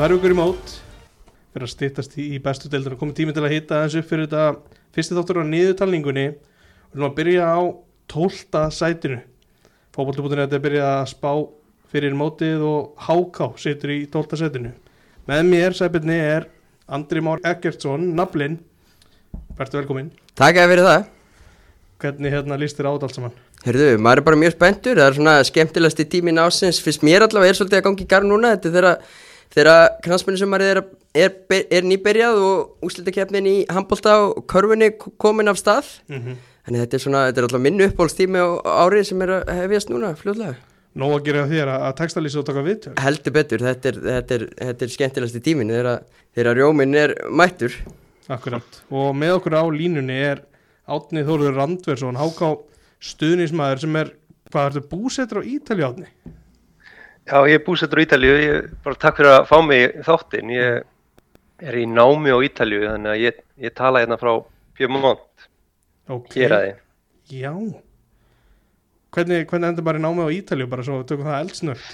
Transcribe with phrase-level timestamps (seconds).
[0.00, 0.70] tvær vikur í mót
[1.52, 2.96] fyrir að stýttast í, bestu deildina.
[2.96, 4.70] Komið tími til að hitta þessu fyrir þetta.
[4.96, 6.24] Fyrsti þáttur á niðurtalningunni.
[6.30, 7.60] Og við erum að byrja á
[8.08, 9.18] tólta sætinu.
[9.92, 11.28] Fókbaltubútinu þetta er byrjað að spá
[11.92, 14.72] fyrir mótið og Háká situr í tólta sætinu.
[15.28, 16.48] Með mér sæpilni er
[16.88, 18.56] Andri Már Eggertsson, naflinn.
[19.60, 20.12] Verður velkominn.
[20.32, 21.08] Takk að fyrir það.
[22.00, 23.40] Hvernig hérna líst þér át allt saman?
[23.66, 24.96] Herðu, maður er bara mjög spenntur.
[24.96, 28.14] Það er svona skemmtilegast í tímin ásins Fyrst mér allavega er svolítið að gangi í
[28.14, 28.54] garð núna.
[28.56, 29.18] Þetta er þegar,
[29.54, 30.82] þegar maður er,
[31.14, 31.34] er,
[31.70, 36.00] er nýberjað og úslitakefnin í handbólta og körfunni komin af stað.
[36.08, 36.40] Mm -hmm.
[36.66, 38.48] Þannig þetta er svona, þetta er alltaf minn uppbólstími á
[38.84, 40.56] árið sem er að hefjast núna, fljóðlega
[40.94, 42.92] Nó að gera þér að, textalýsa og taka viðtöl?
[42.98, 46.00] Heldur betur, þetta er, þetta er, þetta er skemmtilegast í tímin Þegar,
[46.34, 47.76] þegar rjómin er mættur.
[48.30, 50.42] Akkurat, og með okkur á línunni er
[50.90, 52.50] Átni Þóruður Randversson Háká
[53.02, 54.12] stuðnismæður sem er
[54.50, 56.08] hvað er þetta búsettur á Ítalið átni?
[57.30, 60.48] Já, ég er búsettur á Ítalíu, ég bara takk fyrir að fá mig þáttinn.
[60.50, 60.80] Ég
[61.62, 64.32] er í námi á Ítalíu, þannig að ég, ég tala hérna frá
[64.74, 65.46] Pjömont,
[66.10, 66.80] Ok, hér að þið.
[67.30, 67.52] Já
[69.14, 71.86] Hvernig, hvernig endur bara í námi á Ítalíu bara svo tökum það eldsnögt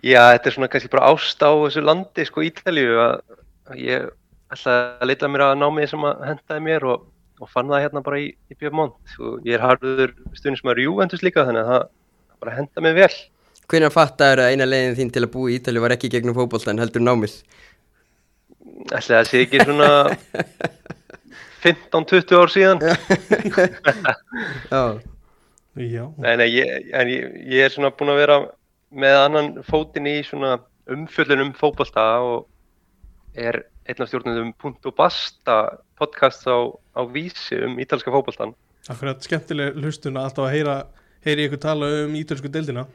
[0.00, 4.08] Já, þetta er svona kannski bara ást á þessu landi, sko, Ítalíu, að ég
[4.54, 7.08] ætla að leita mér að námi sem að hendaði mér og,
[7.42, 8.96] og fann það hérna bara í, í Pjömont.
[9.18, 11.90] Og ég er harður stundismæður Juventus líka, þannig að það
[12.38, 13.10] bara henda mér vel.
[13.68, 16.80] Hvernig fattar að eina leiðin þín til að búa í Ítalið var ekki gegnum fótboltan
[16.80, 17.34] heldur námið?
[18.88, 19.88] Ætli það sé ekki svona
[21.64, 22.80] 15-20 ár síðan.
[24.72, 24.82] Já,
[25.78, 28.38] Já, Nei, nei, ég, en ég, ég er svona búinn að vera
[28.98, 30.56] með annan fótinn í svona
[30.90, 32.46] umfjöllun um fótbolta og
[33.38, 35.58] er einn af stjórnundum Punto Basta
[36.00, 38.56] podcast á, á vísi um ítalska fótboltan.
[38.88, 40.74] akkurat skemmtileg hlustun að alltaf að heyra
[41.26, 42.86] heyri ykkur tala um ítölsku deildina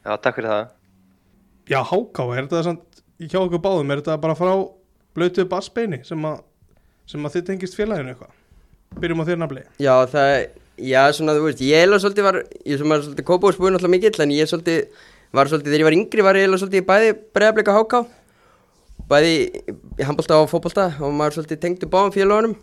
[0.00, 0.68] Já, takk fyrir það.
[1.70, 4.52] Já, Háká, er þetta samt hjá okkur báðum, er þetta bara frá
[5.16, 6.40] blöytuðu bassbeini sem að
[7.10, 8.34] sem að þið tengist félaginu eitthvað?
[9.02, 9.64] Byrjum á þér nafli.
[9.82, 10.30] Já það,
[10.90, 14.24] já svona þú veist, ég eða svolítið var, ég sem var svolítið kópáðsbúin alltaf mikill
[14.24, 15.02] en ég svolítið,
[15.36, 18.00] var svolítið, þegar ég var yngri var ég eða svolítið í bæði bregðarbleika háká,
[19.10, 19.34] bæði
[20.00, 22.56] í handbólta og fótbolta og maður svolítið tengdu báðum félagunum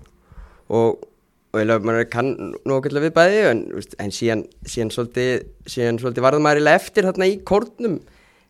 [0.72, 1.06] og,
[1.54, 3.64] og eða maður kann nú okkur við bæði en,
[4.04, 8.00] en síðan, síðan svolítið, svolítið varða maður eða eftir þarna í kórnum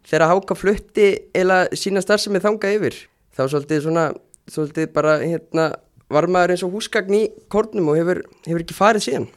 [0.07, 3.01] þegar háká flutti eða sína starfsemi þangað yfir,
[3.35, 4.05] þá svolítið svona,
[4.49, 5.71] svolítið bara hérna
[6.13, 9.27] var maður eins og húsgagn í kórnum og hefur, hefur ekki farið síðan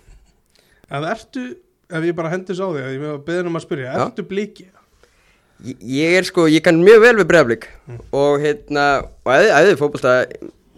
[0.90, 1.44] En ertu,
[1.86, 4.00] ef ég bara hendis á þig að ég með að beða um að spyrja, Já.
[4.08, 4.64] ertu bliki?
[5.62, 7.68] Ég, ég er sko, ég kann mjög vel við bregðarblik
[8.16, 8.86] og hérna,
[9.22, 10.14] og æði, æði fótbolta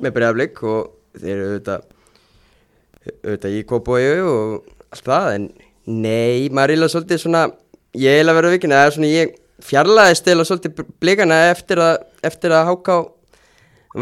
[0.03, 1.87] með bregðarblik og þeir eru auðvitað,
[3.10, 5.46] auðvitað í kópói og allt það, en
[5.86, 7.42] nei, maður er eiginlega svolítið svona,
[7.98, 12.54] ég er eiginlega verið vikina, eða svona ég fjarlæðist eiginlega svolítið blikana eftir að, eftir
[12.54, 12.98] að háká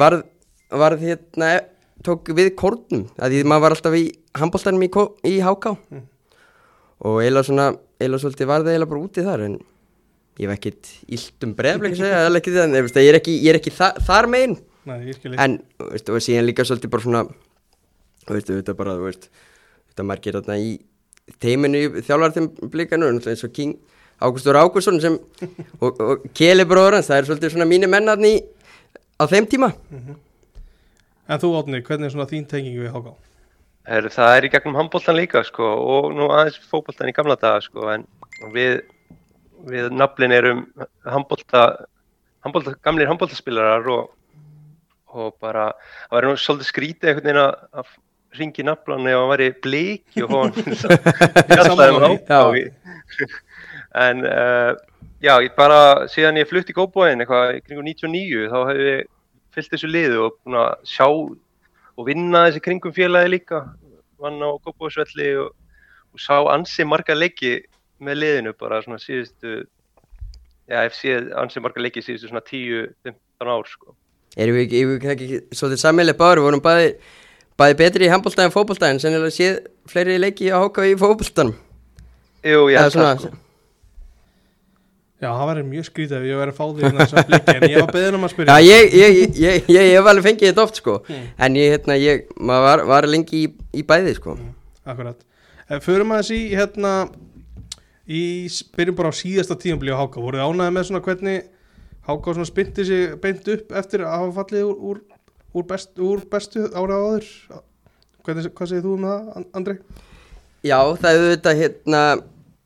[0.03, 0.25] varð,
[0.83, 1.51] varð hérna,
[2.07, 4.07] tók við kórnum, að því maður var alltaf í
[4.41, 4.91] handboltanum í,
[5.29, 5.75] í háká
[7.01, 7.69] og eiginlega svona,
[8.01, 9.61] eiginlega svolítið varð eiginlega bara úti þar, en
[10.41, 13.39] ég hef ekkert illt um breyðablik að segja, alveg ekki það, en ég er ekki,
[13.45, 16.47] ég er ekki þa þar megin, Nei, ég skil ekki en þú veist, og síðan
[16.49, 17.25] líka svolítið bara svona,
[18.31, 19.29] þú veist, þetta bara, þú veist,
[19.91, 20.73] þetta margir þarna í
[21.43, 23.77] teiminu í þjálfartum blikanu, eins og King
[24.21, 25.15] Ágústur Ágússon sem,
[25.85, 28.35] og, og Keli bróður hans, það er svolítið svona mínu mennarni
[29.21, 29.71] á þeim tíma.
[31.31, 33.13] En þú Átni, hvernig er svona þín tengingu við Háká?
[33.91, 35.65] Er, það er í gegnum handbóltan líka, sko,
[35.95, 38.05] og nú aðeins fótboltan í gamla daga, sko, en
[38.55, 38.83] við,
[39.71, 40.61] við naflin erum
[41.07, 41.63] handbólta,
[42.45, 44.13] handbólta, gamlir handbóltaspilarar og,
[45.17, 45.71] og bara,
[46.11, 47.95] það væri nú svolítið skrítið einhvern veginn að- að
[48.39, 50.53] ringi naflan ef hann væri bliki og hann
[51.51, 52.65] fjallaði um ákváði.
[54.01, 54.73] En uh,
[55.23, 59.09] já, ég bara, síðan ég flutti í Góbóin eitthvað í kringum 99, þá hef ég
[59.55, 63.65] fyllt þessu liðu og búin að sjá og vinna þessi kringum félagi líka
[64.21, 65.51] vann á Góbóisvelli og,
[66.15, 67.59] og sá ansi marga leiki
[68.01, 69.65] með liðinu bara svona síðustu
[70.71, 73.97] já, ég séð ansi marga leiki síðustu svona 10-15 ár sko.
[74.39, 76.93] Erum við ekki, erum við ekki svolítið sammeilið báður, vorum bæði,
[77.61, 79.61] bæði betri í handbólta en fótbolta en sennilega séð
[79.91, 81.55] fleiri leiki að hóka í fótboltanum.
[82.41, 83.33] Jú, ég held það sko.
[85.21, 87.65] Já, það væri mjög skrítið ef ég væri að fá því þess að bliki En
[87.69, 88.55] ég var beðin um að spyrja.
[88.57, 90.95] Já, ég, ég, ég, ég, ég hef alveg fengið þetta oft sko.
[91.13, 94.39] En ég, hérna, ég, maður var, var lengi í, í bæði sko.
[94.89, 95.21] Akkurat.
[95.69, 96.95] Eh, Förum aðeins í hérna
[98.09, 98.23] í,
[98.79, 101.45] byrjum bara á síðasta tíðanblíu á Háká voruð þið ánægði með svona hvernig
[102.09, 105.03] Háká svona spynti sig beint upp eftir að hafa fallið úr, úr,
[105.55, 107.27] úr, best, úr bestu ára áður.
[108.27, 109.77] Hvernig, hvað segir þú um það, An- Andri?
[110.67, 112.03] Já, það er auðvitað hérna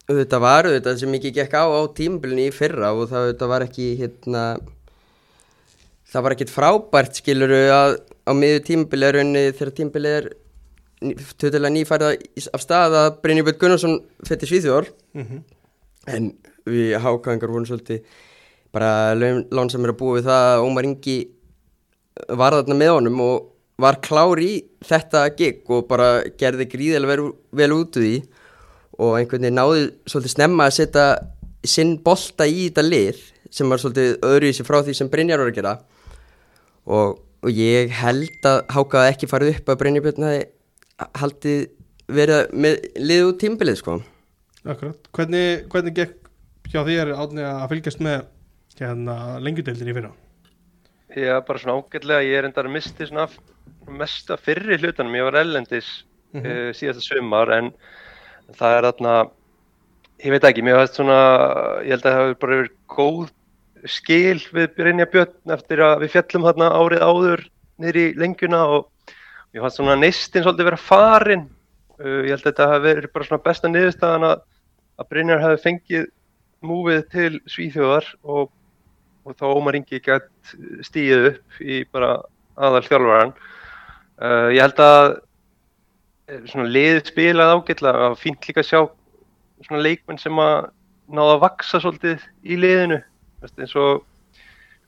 [0.04, 3.64] auðvitað var auðvitað sem mikið gekk á á tímabilinu í fyrra og það auðvitað var
[3.68, 4.42] ekki hérna
[6.12, 7.94] það var ekkit frábært skiluru að
[8.28, 10.28] á miður tímabili er rauninni þegar tímabili er
[11.38, 12.10] tötilega nýfærða
[12.56, 13.96] af stað að Brynjabjörn Gunnarsson
[14.26, 14.90] fyrir Svíþjóðar.
[15.16, 15.42] Mm
[16.04, 16.26] en
[16.68, 18.02] við hákangar vorum svolítið
[18.74, 21.14] bara lán sem er að búa við það að Ómar Ingi
[22.28, 23.50] var þarna með honum og
[23.80, 24.52] var klár í
[24.86, 28.14] þetta gig og bara gerði gríðilega vel, út úr því
[29.02, 31.06] og einhvern veginn náði svolítið snemma að setja
[31.66, 33.22] sinn bolta í þetta lið
[33.54, 35.74] sem var svolítið öðru í sig frá því sem Brynjar var að gera.
[36.84, 40.44] Og, og ég held að hákaði ekki farið upp að Brynjarbjörn hafi
[41.22, 41.62] haldið
[42.14, 43.98] verið með lið út tímbilið sko.
[44.64, 48.28] Akkurat, hvernig, hvernig gekk hjá þér átni að fylgjast með
[48.78, 50.12] hérna lengjudeildin í fyrra?
[51.14, 53.38] Já, bara svona ágætlega, ég er endar að misti svona af-
[53.86, 55.88] mesta fyrri hlutanum, ég var ellendis
[56.34, 56.46] Mhm.
[56.46, 57.72] uh, síðasta sumar en
[58.58, 59.30] það er þarna,
[60.24, 61.18] ég veit ekki, mér veist svona,
[61.84, 63.30] ég held að það hefur bara verið góð
[63.86, 67.44] skil við Brynja Björn eftir að við fjallum þarna árið áður
[67.84, 68.88] í lengjuna og
[69.54, 71.48] ég fannst svona neistinn svolítið vera farin,
[72.00, 74.40] uh, ég held að þetta hafi verið bara svona besta niðurstaðan að,
[74.98, 76.06] að Brynjar hefði fengið
[76.64, 78.50] múfið til Svíþjóðar og
[79.24, 80.54] og þá Ómar Ingi gætt
[80.84, 82.18] stíð upp í bara
[82.54, 83.34] aðal þjálfaran.
[84.20, 85.06] Uh, ég held að
[86.30, 88.80] eh, svona liðið spilað ágætlega og fínt líka að sjá
[89.64, 90.68] svona leikmenn sem að
[91.14, 93.00] náða að vaksa svolítið í liðinu.
[93.42, 94.04] Veist, eins og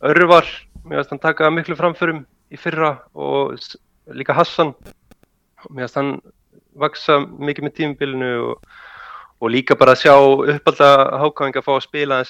[0.06, 0.46] Örvar,
[0.84, 3.56] mér finnst hann taka miklu framförum í fyrra og
[4.14, 4.74] líka Hassan,
[5.70, 6.12] mér finnst hann
[6.76, 8.68] vaksa mikið með tímubilinu og,
[9.40, 10.14] og líka bara að sjá
[10.54, 10.90] uppalda
[11.22, 12.20] hákáðinga fá að spila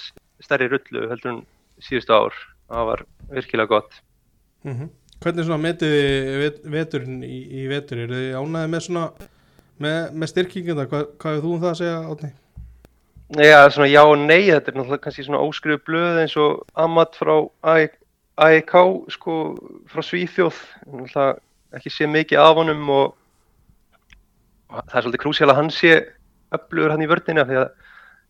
[0.44, 1.42] stærri rullu heldur en
[1.82, 2.38] síðustu ár.
[2.70, 4.00] Það var virkilega gott.
[4.66, 4.72] Mm
[5.16, 8.02] Hvernig svona metið þið vet, veturinn í, í vetur?
[8.04, 9.04] Er þið ánæðið með svona
[9.80, 10.84] með, með styrkingina?
[10.90, 12.28] Hvað, hvað er þú um það að segja, Átni?
[13.40, 17.16] Já, svona já og nei, þetta er náttúrulega kannski svona óskrifu blöð eins og Amat
[17.16, 17.32] frá
[17.72, 18.74] AEK,
[19.16, 19.38] sko,
[19.88, 23.16] frá Svíþjóð, náttúrulega ekki sé mikið af honum og
[24.70, 25.92] og það er svolítið krúsjál að hann sé
[26.54, 27.68] öflugur hann í vördina því að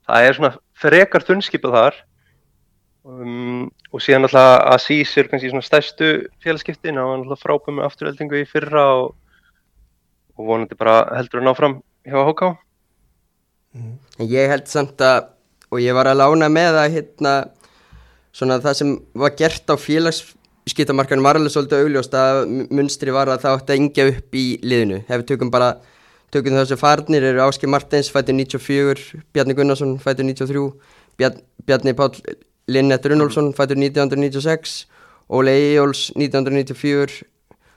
[0.06, 1.98] það er svona frekar þunnskipað þar
[3.06, 6.10] um, og síðan náttúrulega Asís er kannski svona stærstu
[6.44, 9.10] félagskiptin, hann var náttúrulega frábæð með afturöldingu í fyrra og,
[10.36, 12.52] og vonandi bara heldur að ná fram hjá HK.
[13.76, 15.30] En ég held samt að,
[15.70, 17.34] og ég var að lána með að hérna,
[18.36, 22.40] svona það sem var gert á félagsskiptamarkanum var alveg svolítið augljóst að
[22.74, 25.02] munstri var að það átti að ingja upp í liðinu.
[25.04, 25.74] Ef við tökum bara,
[26.34, 30.66] tökum þessu farnir eru Áski Martins, fættur 94, Bjarni Gunnarsson, fættur 93,
[31.20, 32.16] Bjarn, Bjarni Páll
[32.68, 34.86] Linnet Runnolfsson, fættur 1996,
[35.30, 37.22] Óli Eyjóls 1994,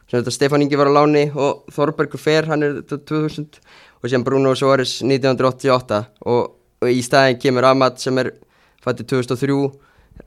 [0.10, 3.60] sem þetta Stefán Ingi var á láni og Þorbergur Fer, hann er þetta 2000
[4.02, 8.32] og sem Bruno Suárez 1988 og, og í staðin kemur Amat sem er
[8.84, 9.60] fættið 2003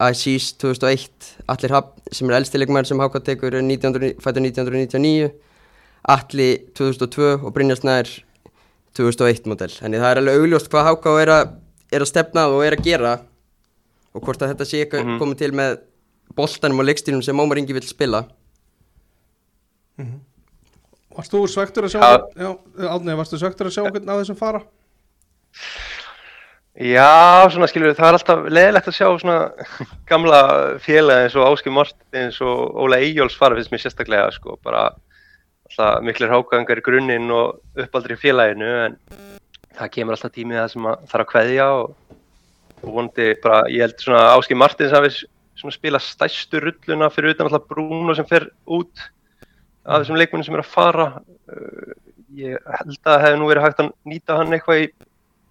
[0.02, 5.32] Asís 2001 Allir Hafn sem er elstilegmenn sem Háka tekur 1900 fættið 1999
[6.12, 8.08] Alli 2002 og Brynjar Snær
[8.98, 9.72] 2001 model.
[9.72, 11.34] Þannig það er alveg augljóst hvað Háka er
[11.92, 13.12] er að stefna og er að gera
[14.14, 15.18] og hvort að þetta sé eitthvað Mhm.
[15.22, 15.78] komið til með
[16.36, 18.24] boltanum og leikstýrum sem Ómar Ingi vil spila
[21.12, 22.18] Varst þú svektur að sjá, Já.
[22.40, 24.62] já, Átni, varst þú svektur að sjá hvernig að þessum fara?
[26.72, 29.36] Já, svona skilur það er alltaf leðilegt að sjá svona
[30.10, 30.38] gamla
[30.80, 34.86] félag eins og Áskil Martins og Óla Eyjóls fara finnst mér sérstaklega sko, bara
[35.68, 38.96] alltaf miklir hágangar í grunninn og uppaldri í félaginu en
[39.76, 41.92] það kemur alltaf tímið það sem að þarf að kveðja og,
[42.82, 45.12] og vonandi bara, ég held svona Áskil Martins hafi
[45.58, 49.06] svona spila stærstu rulluna fyrir utan alltaf Bruno sem fer út
[49.84, 51.06] af þessum leikmennum sem er að fara.
[51.50, 51.94] Uh,
[52.38, 54.92] ég held að það hefði nú verið hægt að nýta hann eitthvað í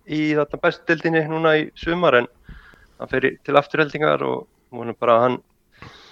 [0.10, 2.30] í þarna bestdildinni núna í sumar en
[3.00, 5.38] hann fer til afturheldingar og vonum bara að hann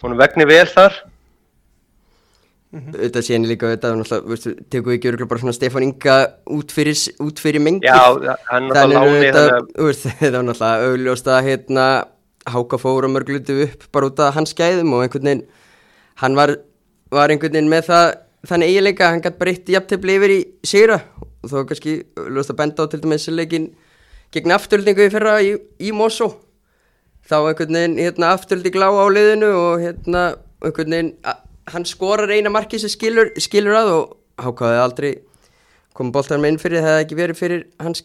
[0.02, 0.96] vonum vegni vel þar
[2.70, 6.18] Þetta sé henni líka þetta, náttúrulega, tekum við ekki örgulega bara svona Stefán Inga
[6.54, 7.88] út fyrir, út fyrir mengi.
[7.88, 8.14] Já,
[8.52, 11.86] hann er náttúrulega láni þetta, þannig að þú veist, þetta var náttúrulega augljóst að hérna
[12.50, 15.42] Háka fór á mörglutu upp bara út af hans gæðum og einhvern veginn
[16.22, 16.54] hann var,
[17.14, 18.06] var einhvern veginn með það
[18.50, 21.02] þannig eiginleika, hann gætt bara eitt jafntefli yfir í sigra.
[21.42, 23.68] Og var kannski augljóst að benda á til dæmis leikin
[24.34, 26.32] gegn afturöldingu í fyrra í, í Mosó
[27.30, 30.24] þá einhvern veginn hérna, afturöldi glá á liðinu og hérna
[30.62, 31.14] einhvern veginn
[31.74, 34.06] hann skorar eina marki sem skilur, skilur að og
[34.40, 35.12] hákaði aldrei
[35.98, 38.04] kom boltan með inn fyrir það hefði ekki verið fyrir hans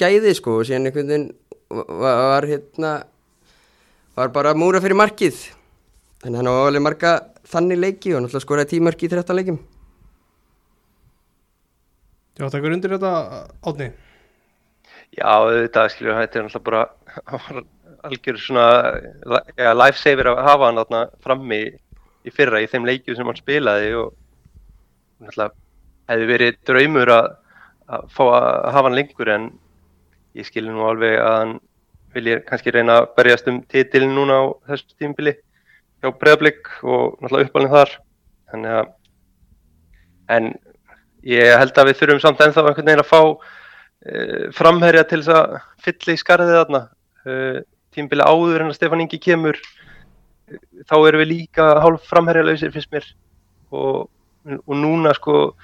[0.00, 1.28] gæði sko og síðan einhvern veginn
[1.70, 2.92] var, var hérna
[4.18, 5.40] var bara að múra fyrir markið
[6.20, 7.12] þannig hann á alveg marga
[7.50, 9.60] þannig leiki og náttúrulega skoraði tímarki í 13 leikim
[12.40, 13.10] Já, tekur undir þetta,
[13.68, 13.90] Átni?
[15.12, 16.82] já, þetta skilur þetta er náttúrulega bara
[17.36, 17.62] var
[18.08, 18.66] algjör svona
[19.58, 21.60] ja, lifesaver að hafa hann þarna frammi
[22.26, 24.14] í fyrra í þeim leikju sem hann spilaði og
[25.20, 25.56] náttúrulega
[26.10, 27.28] hefði verið draumur að,
[27.88, 29.50] að fá að hafa hann lengur en
[30.38, 31.54] ég skilur nú alveg að hann
[32.14, 35.36] vilja kannski reyna að berjast um titilin núna á þessu tímbili
[36.00, 37.92] hjá Breiðablík og náttúrulega uppalinn þar.
[38.50, 38.88] Þannig að
[40.30, 40.48] en
[41.26, 45.34] ég held að við þurfum samt ennþá einhvern veginn að fá uh, framherja til þess
[45.36, 46.82] að fylla í skarðið þarna.
[47.26, 47.60] Uh,
[47.94, 49.58] tímbili áður en að Stefán Ingi kemur
[50.88, 53.06] þá erum við líka hálf framherja lausir fyrst mér
[53.70, 54.08] og,
[54.60, 55.54] og núna sko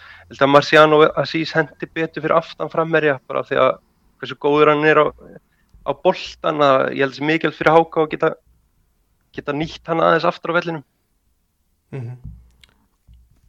[0.46, 3.72] Marciano Asís hendi betur fyrir aftan framherja bara því að
[4.20, 5.06] hversu góður hann er á,
[5.86, 8.30] á boltan að ég held þessi mikilvægt fyrir Háka að geta,
[9.36, 10.84] geta nýtt hann aðeins aftur á vellinum
[11.94, 12.16] Mhm.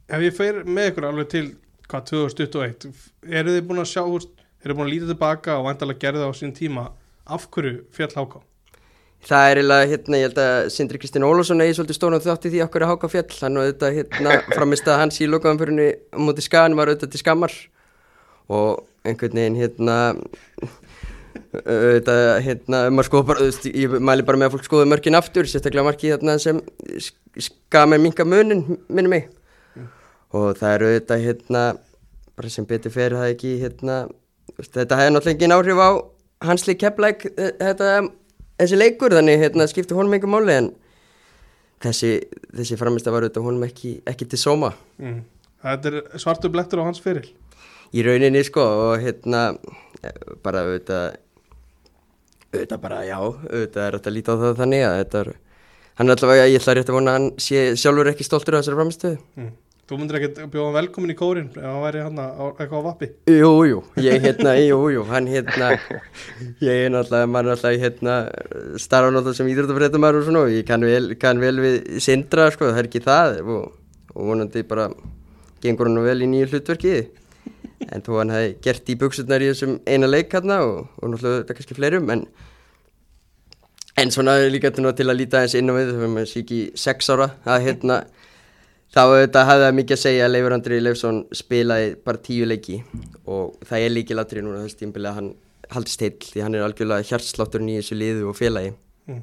[0.08, 1.48] Ef ég fer með ykkur alveg til
[1.90, 2.92] hvað 2021,
[3.28, 6.32] eru þið búin að sjá eru þið búin að líta tilbaka og vandalega gerði það
[6.32, 6.84] á sín tíma
[7.26, 8.42] af hverju fjall háká?
[9.26, 12.52] Það er eiginlega, hérna, ég held að Sindri Kristinn Ólafsson eigi svolítið stóran þátt í
[12.54, 16.20] því okkur að háka fjall, hann var auðvitað, hérna, framist að hans í lokaðanförunni á
[16.22, 17.56] móti skagan var auðvitað til skammar.
[18.48, 19.98] Og einhvern veginn, hérna,
[21.66, 25.50] auðvitað, hérna, maður skoða bara, veist, ég mæli bara með að fólk skoða mörkin aftur,
[25.50, 26.62] sérstaklega markið þarna sem
[27.48, 29.28] skað með minka munin, minni mig,
[30.36, 31.66] og það er auðvitað, hérna,
[32.38, 33.98] bara sem betur fer það ekki, hérna,
[34.62, 35.90] þetta hefði náttúrulega engin áhrif á
[36.48, 37.92] hansli keppleik, þetta,
[38.60, 40.70] þessi leikur þannig hérna, skipti honum einhver máli en
[41.84, 42.12] þessi,
[42.58, 45.20] þessi framist að var auðvitað honum ekki, ekki til sóma Mm.
[45.64, 47.26] Þetta er svartu blettur á hans feril.
[47.94, 49.58] í rauninni sko og hérna
[50.44, 51.16] bara auðvitað
[52.54, 55.30] auðvitað bara já auðvitað er þetta líta á það þannig að þetta er
[55.98, 58.80] hann er allavega, ég ætla rétt að vona hann sé sjálfur ekki stoltur af þessari
[58.80, 59.52] framistöðu Mm.
[59.88, 62.88] Þú myndir ekkert bjóða hann velkomin í kórin ef hann væri hann á eitthvað á
[62.90, 63.08] vappi.
[63.32, 65.70] Jú, jú, ég hérna, jú, jú, hann hérna,
[66.60, 68.16] ég er náttúrulega, maður er náttúrulega hérna,
[68.84, 72.68] starfa náttúrulega sem íþróttafréttumar og svona og ég kann vel, kann vel við sindra, sko,
[72.74, 73.64] það er ekki það og,
[74.12, 74.90] og vonandi bara
[75.64, 76.98] gengur hann vel í nýju hlutverki
[77.88, 81.56] en þó hann hefði gert í buksutnar í þessum eina leik hérna og, og náttúrulega
[81.56, 82.28] kannski fleirum en
[83.98, 87.08] en svona líka til að líta eins inn á við þegar maður sé ekki sex
[87.16, 88.04] ára að hérna
[88.98, 92.78] þá auðvitað hafði það mikið að segja að Leifur Andri Leifsson spilaði bara tíu leiki
[93.30, 95.28] og það er líkið latri núna þess tímbilið að hann
[95.74, 98.72] haldist heill því hann er algjörlega hjartslátturinn í þessu liðu og félagi.
[99.06, 99.22] Mm.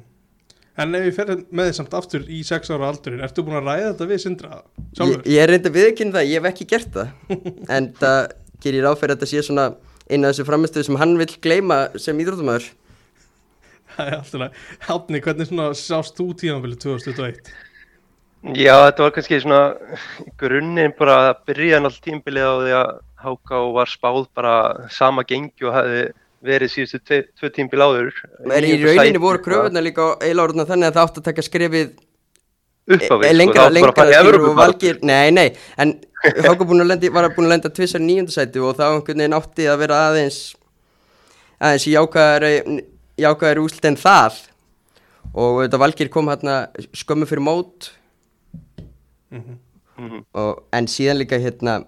[0.83, 3.67] En ef ég fer með þið samt aftur í sex ára aldurinn, ertu búin að
[3.69, 4.61] ræða þetta við Sindra
[5.01, 7.13] ég, ég er reynda viðkynna það, ég hef ekki gert það.
[7.75, 8.21] En það
[8.63, 9.69] gerir ráð fyrir að þetta sé svona
[10.07, 12.71] eina af þessu framistöðu sem hann vil gleyma sem íþróttumæður
[13.95, 17.55] Það er alltaf Hátni, hvernig sást þú tíðanbili 2021?
[18.53, 19.61] Já, þetta var kannski svona
[20.37, 22.93] grunninn bara að byrja náttúrulega tímbilið á því að
[23.25, 24.55] Háká var spáð bara
[24.93, 26.01] sama gengi og hefði
[26.45, 28.11] verið síðustu tve, tvö tímbil áður.
[28.45, 31.69] en í rauninni voru kröfunna líka eila orðina þannig að það átti að taka á
[31.73, 31.87] við,
[32.85, 35.47] e, lengra, sko, lengra það var að fara í skilur, og valgir, nei, nei
[35.81, 35.95] en
[36.85, 39.81] að lendi, var búin að lenda tvissar í níundasæti og þá einhvern veginn átti að
[39.81, 40.39] vera aðeins
[41.59, 41.87] aðeins
[43.25, 44.41] jákaðari úslit en það.
[45.35, 47.89] Og þetta valgir kom hérna skömmu fyrir mót
[49.31, 50.23] Mhm.
[50.35, 51.85] og, en síðan líka hérna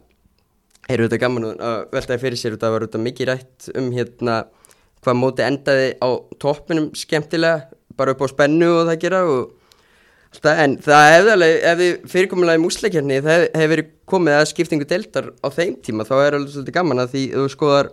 [0.89, 4.38] er auðvitað gaman að veltaði fyrir sér þetta var auðvitað mikið rætt um hérna
[5.03, 7.67] hvað móti endaði á toppinum skemmtilega,
[7.98, 9.51] bara upp á spennu og það gera og
[10.34, 11.50] alltaf, en það hefði
[11.82, 16.03] við fyrirkomulega í músleikjarni, það hef- hefði verið komið að skiptingu deildar á þeim tíma,
[16.08, 17.89] þá er alveg svolítið gaman að því þú skoðar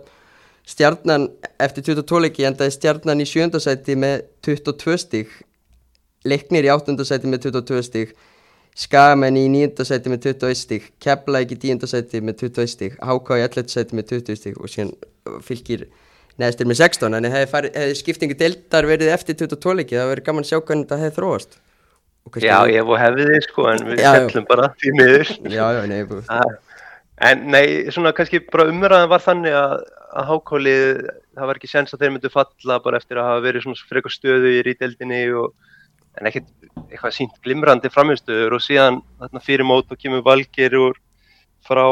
[0.65, 1.27] stjarnan
[1.61, 5.35] eftir 22 leiki endaði stjarnan í sjöndasæti með 22 stík
[6.25, 8.15] leiknir í áttundasæti með 22 stík
[8.75, 13.69] Skamenn í nýjundasæti með 21 stík Keflæk í tíundasæti með 21 stík Háká í 11.
[13.71, 15.85] sæti með 20 stík og síðan uh, fylgir
[16.41, 20.43] neðstir með 16 en hefði, hefði skiptingu deildar verið eftir 22 leiki það verið gaman
[20.43, 21.61] að sjá hvernig þetta hefði þróast
[22.25, 25.31] Og Já, ég hef hefði sko, en við fellum bara því miður.
[25.45, 26.55] já, já, nei, bú, Ah,
[27.29, 29.75] En nei, svona kannski bara umræðan var þannig að,
[30.19, 31.05] að hákólið,
[31.37, 34.11] það var ekki sens að þeir myndu falla bara eftir að hafa verið svona frekar
[34.11, 35.53] stöðu í ríteldinni og
[36.19, 36.51] en ekkert
[36.89, 40.99] eitthvað sínt glimrandi framinstöður og síðan þarna fyrir mót og kemur valgir úr
[41.65, 41.85] frá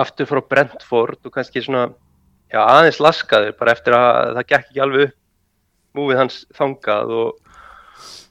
[0.00, 1.88] aftur frá Brentford og kannski svona
[2.52, 5.20] já, aðeins laskaður bara eftir að það gekk ekki alveg upp
[5.94, 7.52] múfið hans þangað og,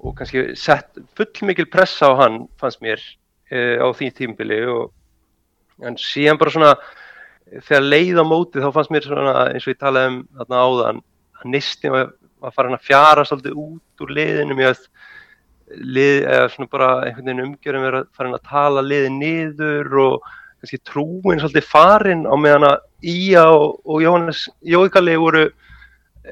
[0.04, 3.00] og kannski sett full mikil pressa á hann fannst mér
[3.50, 4.92] e, á því tímbili og
[5.84, 6.74] en síðan bara svona
[7.54, 11.02] þegar leið á móti þá fannst mér svona eins og ég talaði um þarna áðan
[11.40, 12.12] að nistin var,
[12.44, 14.58] var farin að fjara svolítið út úr liðinu.
[14.68, 14.86] Að
[15.74, 20.32] lið, eða svona bara einhvern veginn umgjörðum verið farin að tala liðin niður og
[20.64, 25.48] kannski trúin svolítið farin á meðan að Ía og, og Jóhannes Jóikalli voru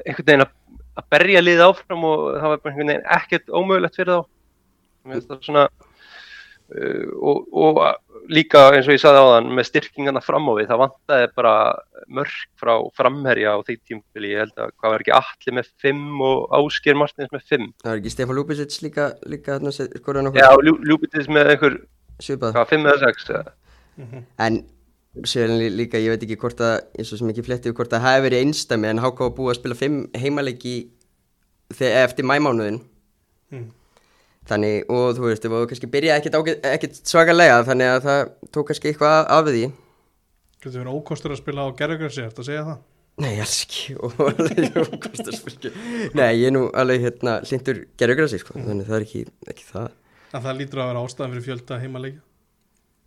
[0.06, 0.52] einhvern veginn að,
[0.96, 4.28] að berja liðið áfram og það var einhvern veginn ekkert ómögulegt fyrir þá.
[6.72, 7.80] Uh, og, og
[8.30, 11.54] líka eins og ég sagði á þann með styrkingarna fram á við, það vantaði bara
[12.08, 16.20] mörg frá framherja á því tímpili, ég held að hvað var ekki allir með 5
[16.28, 19.58] og Ásker Martins með 5 Það var ekki Stefán Lúbisic líka, líka
[20.38, 21.76] Já, Ljú- Ljúbitis með einhver,
[22.22, 22.54] svipað.
[22.54, 24.22] Hvað, 5 eða 6 eða?
[24.46, 24.62] En
[25.28, 28.14] sér líka, ég veit ekki hvort að, eins og sem ekki fletti hvort að það
[28.14, 30.76] hefði verið einstæmi en HK var búið að spila fimm heimaleiki
[31.74, 32.80] þegar eftir mæmánuðin
[33.52, 33.66] Mm.
[34.50, 38.22] Þannig, og þú veist, það var kannski byrja ekkert, svakalega þannig að það
[38.56, 39.64] tók kannski eitthvað af- því
[40.62, 42.80] Getur verið ókostur að spila á gerðugrassi, ertu að segja það?
[43.22, 45.72] Nei, alls ekki og alveg ókostarspilki
[46.16, 49.88] Nei, ég er nú alveg hérna hlindur gerðugrassi, sko, þannig það er ekki, ekki það
[50.32, 52.22] En það lítur að vera ástæðan fyrir fjölda heimaleikja.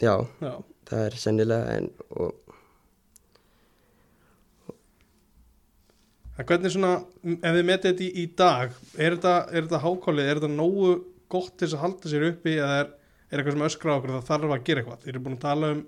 [0.03, 0.11] Já,
[0.45, 0.51] Já.
[0.91, 1.87] það er sennilega en,
[2.21, 2.35] og
[6.45, 6.91] hvernig svona,
[7.39, 10.89] ef þið metið þetta í, í dag, er þetta, þetta hákálið, er þetta nógu
[11.31, 12.91] gott til að halda sér uppi eða er,
[13.31, 15.01] er eitthvað sem öskra okkur að það þarf að gera eitthvað?
[15.03, 15.81] Þið eru búin að tala um,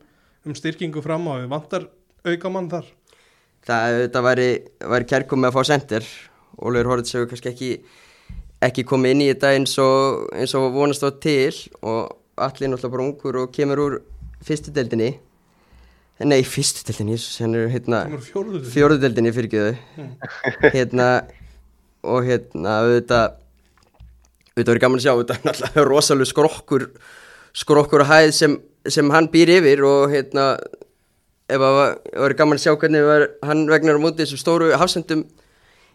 [0.48, 1.88] um styrkingu fram á við, vantar
[2.28, 2.90] auka mann þar?
[3.68, 4.50] það þetta væri,
[4.94, 6.10] væri kærkom með að fá sendir
[6.58, 7.72] Ólfur Hortz hefur kannski ekki
[8.66, 11.54] ekki komið inn í þetta eins og, eins og vonast á til
[11.86, 13.98] og allir náttúrulega bara ungur og kemur úr
[14.46, 15.12] fyrstu deildinni
[16.26, 18.72] nei, fyrstu deildinni, Jesus, hann er hérna Kemur fjórðu til?
[18.74, 19.76] fjóruðu deildinni fyrirgjöðu
[20.74, 21.10] hérna
[22.08, 23.38] og hérna auðvitað
[24.58, 26.88] auðvitað verið gaman að sjá auðvitað náttúrulega rosalega skrokkur
[27.58, 28.58] skrokkur að hæð sem,
[28.90, 30.48] sem hann býr yfir og hérna
[31.48, 31.78] ef það
[32.24, 35.24] verið gaman að sjá hvernig var, hann vegnar á móti þessum stóru hafsendum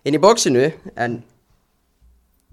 [0.07, 1.20] inn í bóksinu en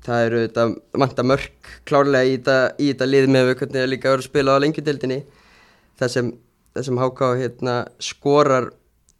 [0.05, 0.67] það eru þetta
[0.99, 4.57] manta mörk klárlega í þetta, í þetta lið með hvernig það líka verið að spila
[4.57, 5.21] á lengjudeldinni
[5.99, 6.35] það sem,
[6.79, 8.69] sem HK hérna, skorar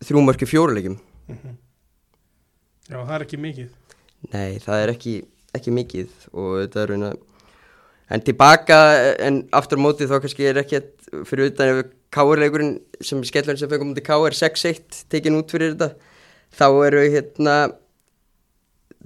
[0.04, 1.00] þrjú mörk í fjóruleikjum
[2.90, 3.74] Já, það er ekki mikið.
[4.34, 5.12] Nei, það er ekki,
[5.58, 7.18] ekki mikið og þetta er raun að
[8.10, 8.78] en tilbaka,
[9.22, 12.42] en aftur á móti þá kannski er ekkert fyrir utan ef K.R.
[13.06, 14.34] sem skellurinn sem fengum mútið K.R.
[14.34, 15.92] 6-1 tekin út fyrir þetta
[16.58, 17.58] þá eru hérna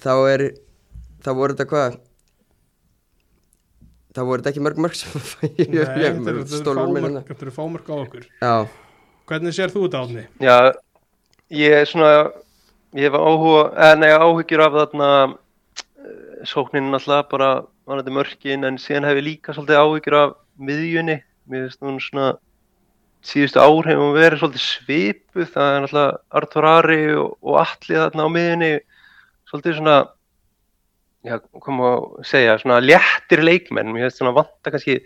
[0.04, 0.46] þá er
[1.24, 1.98] þá voru þetta hvað
[4.14, 5.12] þá voru þetta ekki mörg mörg sem
[5.44, 8.26] Nei, þetta eru- þetta eru fámörk á okkur.
[8.40, 8.56] Já,
[9.28, 10.24] Hvernig sér þú þetta átni?
[10.44, 10.58] Já,
[11.56, 12.10] ég er svona,
[12.96, 15.36] ég hef áhuga, eða nei, áhyggjur af þarna eh,
[16.48, 17.50] sókninu alltaf bara
[17.88, 22.28] vanandi mörkin en síðan hef ég líka svolítið áhyggjur af miðjunni, mér finnst hún svona
[23.24, 28.00] síðustu ár hefur hún verið svolítið svipuð, það er alltaf Artur Ari og, og Atli
[28.00, 28.72] þarna á miðjunni,
[29.52, 29.98] svolítið svona,
[31.28, 31.92] já, hvað má
[32.28, 35.00] segja, svona léttir leikmenn, mér finnst svona vanta kannski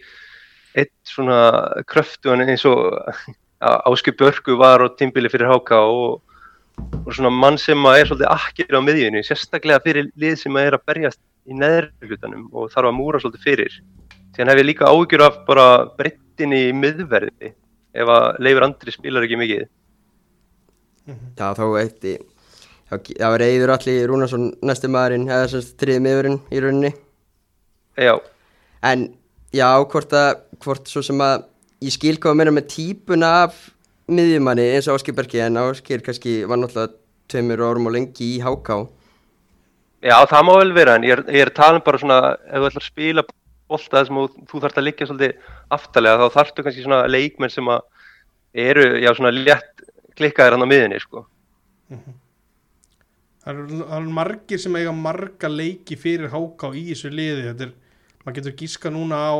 [0.77, 1.41] eitt svona
[1.89, 2.97] kröftu eins og
[3.57, 6.21] Áskip Börgu var á tímbili fyrir HK og,
[6.77, 10.69] og svona mann sem að er svolítið akkir á miðjunni, sérstaklega fyrir lið sem að
[10.69, 13.77] er að berjast í neðri hlutanum og þarf að múra svolítið fyrir.
[14.35, 17.53] Síðan hef ég líka áhyggjur af bara breyttinni í miðverði
[17.97, 19.67] ef að Leifur Andri spilar ekki mikið.
[21.37, 22.17] já þá í
[22.87, 26.91] það var Eður Alli Rúnarsson næsti maðurinn eða sem sagt þriði miðurinn í rauninni
[27.97, 28.13] Já,
[28.85, 29.07] En
[29.51, 31.47] já, hvort að, hvort svo sem að
[31.83, 33.57] ég skil hvað að meina með típuna af
[34.07, 36.95] miðjumanni eins og Áskir Bergi en Áskir kannski var náttúrulega
[37.27, 38.87] tveimur árum og lengi í HK.
[40.01, 42.69] já það má vel vera en ég er, ég er talin bara svona ef þú
[42.69, 43.23] ætlar að spila
[43.67, 47.67] bolta þessum og þú þarft að liggja svolítið aftalega þá þarftu kannski svona leikmenn sem
[47.67, 47.81] að
[48.57, 49.83] eru já svona létt
[50.17, 51.25] klikkaðir hann á miðjunni sko.
[53.43, 57.45] Það eru, það eru margir sem eiga marga leiki fyrir háká í þessu liði.
[57.51, 57.73] Þetta er,
[58.23, 59.35] maður getur gíska núna á,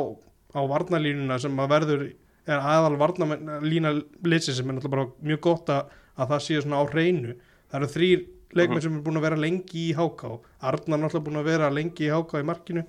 [0.56, 2.06] á varnalínuna sem að verður,
[2.48, 6.82] er aðal varnalína liðsi sem er náttúrulega bara mjög gott að, að það séu svona
[6.82, 7.38] á hreinu.
[7.68, 8.26] Það eru þrýr
[8.58, 10.34] leikmenn sem er búin að vera lengi í háká.
[10.72, 12.86] Arnar náttúrulega búin að vera lengi í háká í markinu.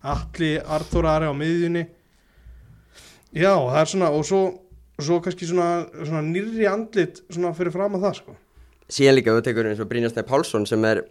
[0.00, 1.86] Alli, Arþór Ari á miðjunni.
[3.36, 4.40] Já, það er svona, og svo,
[4.98, 5.68] svo kannski svona,
[6.00, 8.36] svona nýrri andlit svona fyrir fram að það, sko.
[8.90, 11.04] Síðan líka tekur eins og Brynjarstæði Pálsson sem er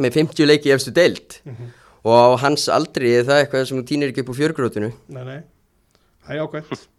[0.00, 1.38] með 50 leiki í efstu deild
[2.04, 4.90] og á hans aldri er það eitthvað sem týnir ekki upp úr fjörgrótinu.
[5.12, 5.38] Nei, nei,
[6.26, 6.89] það er ákvæmt.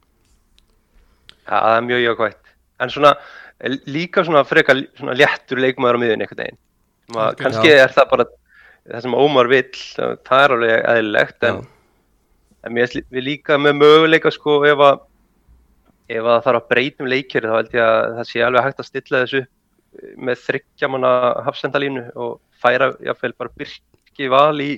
[1.52, 2.52] Já, það er mjög jákvægt.
[2.82, 3.12] En svona
[3.60, 6.62] eh, líka svona frekar svona léttur leikmaður á miðjunni einhvern veginn.
[7.06, 7.44] Sem að Algjörlega.
[7.44, 8.28] Kannski er það bara
[8.88, 9.84] það sem Ómar vill,
[10.26, 11.64] það er alveg eðlilegt en,
[12.66, 15.02] en við líka með möguleika sko ef að
[16.12, 18.82] ef að það þarf að breytum leikjari þá held ég að það sé alveg hægt
[18.82, 19.42] að stilla þessu
[20.18, 21.12] með þryggjamanna
[21.46, 24.72] hafsendalínu og færa jáfnveil bara Birki val í,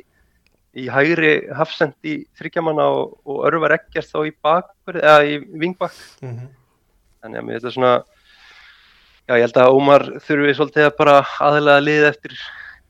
[0.78, 6.52] í hægri hafsend í þryggjamanna og, og örvar ekkert þá í í vingbakk Mm -hmm.
[7.24, 7.94] Þannig að mér þetta svona
[9.24, 12.40] já ég held að Ómar þurfi svolítið að bara aðlega lið eftir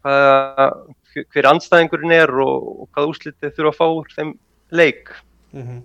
[0.04, 0.70] hvaða,
[1.22, 4.34] hver anstæðingurinn er og, og hvaða úslitið þurfa að fá úr þeim
[4.74, 5.14] leik
[5.54, 5.84] Mm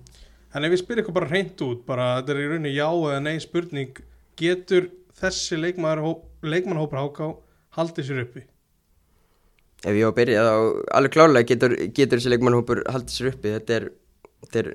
[0.56, 3.18] En ef ég spyr ykkur bara reynd út, bara þetta er í rauninni já eða
[3.20, 3.98] nei spurning,
[4.40, 4.88] getur
[5.20, 7.28] þessi leikmannhópar háká
[7.76, 8.44] haldið sér uppi?
[9.84, 10.54] Ef ég á að byrja þá
[10.98, 13.52] alveg klárlega getur, getur þessi leikmannhópur haldið sér uppi.
[13.58, 13.88] Þetta er,
[14.46, 14.70] þetta er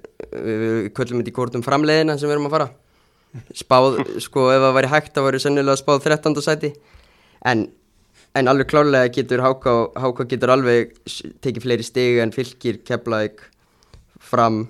[0.45, 2.69] við köllum þetta í kórtum framleiðina sem við erum að fara.
[3.57, 6.41] Spáð, sko ef það væri hægt þá væri sennilega spáð 13.
[6.45, 6.73] sæti.
[7.49, 7.65] En,
[8.37, 10.93] en alveg klárlega getur háká, háká getur alveg
[11.41, 13.49] tekið fleiri stegi en fylgir, keflaðið
[14.23, 14.63] fram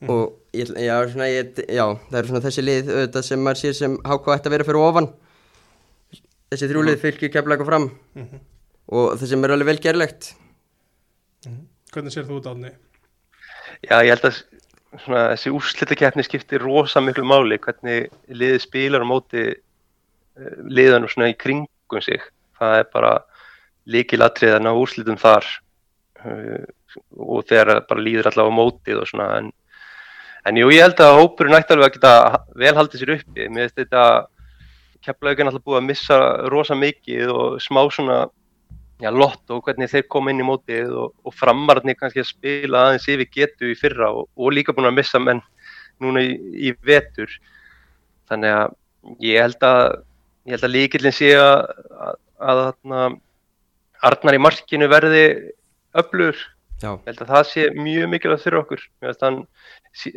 [0.00, 0.10] mm.
[0.10, 3.78] og ég, já, svona, ég, já, það eru svona þessi lið auðvitað sem maður sér
[3.78, 5.08] sem háká ætti að vera fyrir ofan
[6.52, 8.44] þessi þrjúlið fylgir kemla eitthvað fram mm -hmm.
[8.98, 10.34] og það sem er alveg vel gerlegt
[11.46, 11.64] mm -hmm.
[11.92, 12.70] Hvernig sér þú út átni?
[13.82, 14.42] Já, ég held að
[15.04, 21.32] svona, þessi úrslitakeppni skiptir rosa miklu máli hvernig liðið spilar á móti uh, liðan svona
[21.32, 22.24] í kringum sig.
[22.56, 23.12] Það er bara
[23.86, 25.46] líkilatrið að ná úrslitum þar
[26.24, 26.64] uh,
[27.20, 29.50] og þegar bara líður allavega á mótið og svona en,
[30.48, 32.14] en jú, ég held að hópurinn ætti alveg að geta
[32.56, 33.50] vel haldið sér uppi.
[33.50, 34.06] Mér finnst þetta
[35.06, 36.16] Keflavík er náttúrulega búið að missa
[36.50, 38.16] rosa mikið og smá svona
[39.02, 42.86] já, lott og hvernig þeir koma inn í mótið og, og framarðinni kannski að spila
[42.86, 45.42] aðeins yfir getu í fyrra og, og líka búin að missa menn
[46.02, 46.34] núna í,
[46.68, 47.30] í vetur.
[48.30, 49.82] Þannig að ég held að
[50.46, 51.62] ég held að líkillin sé að,
[52.38, 53.22] að, að
[54.06, 55.24] Arnar í markinu verði
[55.96, 56.36] öflur
[56.82, 56.90] Já.
[56.92, 58.82] ég held að það sé mjög mikilvægt fyrir okkur.
[59.96, 60.12] Sí,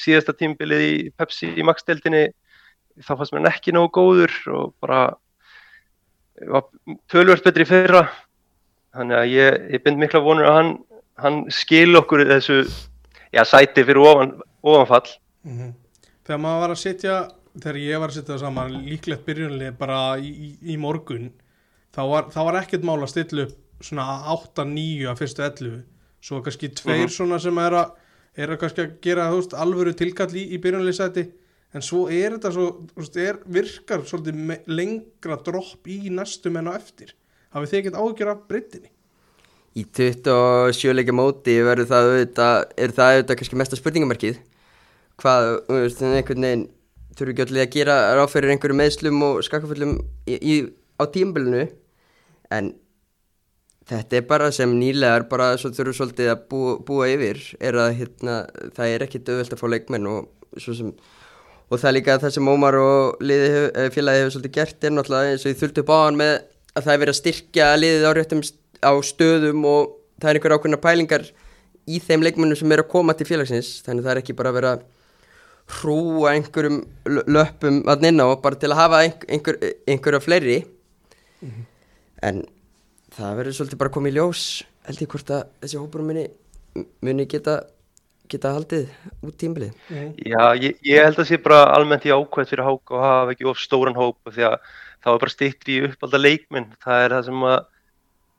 [0.00, 2.30] síðasta tímbilið í Pepsi í maksdeldinni
[3.04, 5.02] þá fannst mér ekki nógu góður og bara
[7.10, 8.04] tölvört betri fyrra.
[8.96, 10.72] Þannig að ég, ég bind mikla vonur að hann,
[11.22, 12.62] hann skil okkur þessu
[13.30, 15.12] já, sæti fyrir ofan, ofanfall.
[15.46, 15.76] Mm -hmm.
[16.26, 17.18] Þegar maður var að setja
[17.58, 21.30] þegar ég var að setja það saman líklegt byrjunlega bara í, í, í morgun
[21.94, 25.80] þá var, þá var ekkert mál að stilla upp svona 8-9 að fyrstu 11
[26.20, 27.16] svo kannski tveir mm -hmm.
[27.16, 27.92] svona sem er að,
[28.36, 31.26] er að kannski að gera veist, alvöru tilkall í, í byrjunlega sæti
[31.74, 32.66] en svo er þetta svo,
[33.20, 37.14] er, virkar svolítið lengra dropp í næstum en á eftir?
[37.54, 38.90] Hafið þið ekkert ágjör af breytinni?
[39.78, 44.40] Í 27 leikja móti verður það auðvitað, er það auðvitað kannski mesta spurningamarkið
[45.20, 46.68] hvað, auðvitað, einhvern veginn
[47.18, 49.40] þurfu ekki allir að gera ráðferðir einhverju meðslum og
[50.26, 50.56] í,
[50.98, 51.66] á tímbilinu
[52.54, 52.72] en
[53.90, 57.96] þetta er bara sem nýlegar bara svo þurfu svolítið að búa, búa yfir er að
[58.00, 58.36] hérna,
[58.76, 60.92] það er ekkit auðvelt að fá leikmenn og svo sem
[61.70, 65.34] og það er líka það sem Ómar og eh, félagi hefur svolítið gert er náttúrulega
[65.34, 66.32] eins og ég þurfti upp á hann með
[66.74, 68.42] að það er verið að styrkja liðið á réttum
[68.80, 71.28] á stöðum og það er einhver ákveðna pælingar
[71.90, 74.58] í þeim leikmennum sem er að koma til félagsins þannig það er ekki bara að
[74.58, 74.72] vera
[75.80, 76.80] hrúa einhverjum
[77.30, 81.64] löpum að nynna og bara til að hafa einhver, einhverja fleiri mm -hmm.
[82.22, 82.42] en
[83.14, 84.42] það verður svolítið bara komið í ljós
[84.86, 86.26] held ég hvort að þessi hópurum muni,
[87.00, 87.60] muni geta
[88.30, 88.86] geta haldið
[89.26, 90.12] út tímbilið mm.
[90.30, 93.34] Já, ég, ég held að það sé bara almennt í ákveð fyrir Háka og hafa
[93.34, 94.56] ekki of stóran hóp því að
[95.00, 96.68] það var bara stýttri í uppvalda leikminn.
[96.84, 97.58] Það er það sem að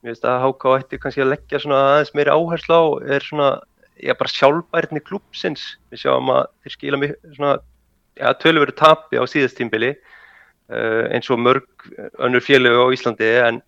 [0.01, 2.84] ég veist að Háka ætti kannski að leggja svona aðeins meiri áherslu á
[3.17, 3.49] er svona,
[4.01, 7.58] já bara sjálfbærni klúpsins, við sjáum að þeir skila mig svona,
[8.17, 11.88] já tölveru tapi á síðast tímbili uh, eins og mörg
[12.21, 13.62] önnur félögu á Íslandi en,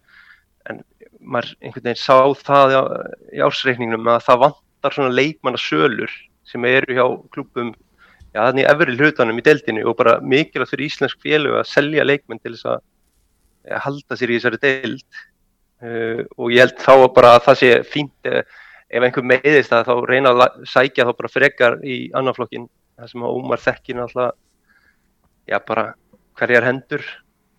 [0.70, 0.82] en
[1.22, 2.76] maður einhvern veginn sá það
[3.34, 6.12] í ársreikningnum að það vant vantar svona leikmannasölur
[6.44, 7.74] sem eru hjá klubum
[8.34, 12.42] já, þannig efri hlutanum í deildinu og bara mikilvægt fyrir íslensk félög að selja leikmenn
[12.44, 12.82] til þess að
[13.70, 15.06] ja, halda sér í þessari deild
[15.84, 18.44] uh, og ég held þá bara að það sé fínt uh,
[18.90, 22.68] ef einhver meðist að þá reyna að sækja þá bara frekar í annarflokkin
[22.98, 24.36] það sem að Ómar þekkir alltaf
[25.48, 25.88] já bara
[26.40, 27.08] hverjar hendur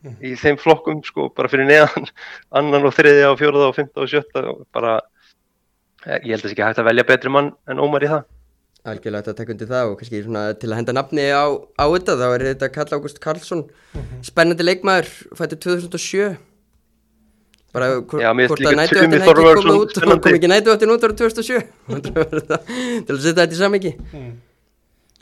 [0.04, 0.20] mm.
[0.20, 2.12] í þeim flokkum sko bara fyrir neðan
[2.60, 4.98] annan og þriðja og fjóruða og fymta og sjötta og bara
[6.04, 8.24] ég held að það sé ekki hægt að velja betri mann en Ómar í það
[8.84, 12.16] Algjörlega þetta tekk undir það og kannski svona, til að henda nafni á, á þetta
[12.20, 14.24] þá er þetta Karl Ágúst Karlsson mm -hmm.
[14.28, 16.36] spennandi leikmaður, fættir 2007
[17.74, 21.16] bara Já, hvort að nætuöftin hefði ekki komið út og kom ekki nætuöftin út ára
[21.16, 21.62] 2007
[23.06, 24.34] til að setja þetta í samingi mm.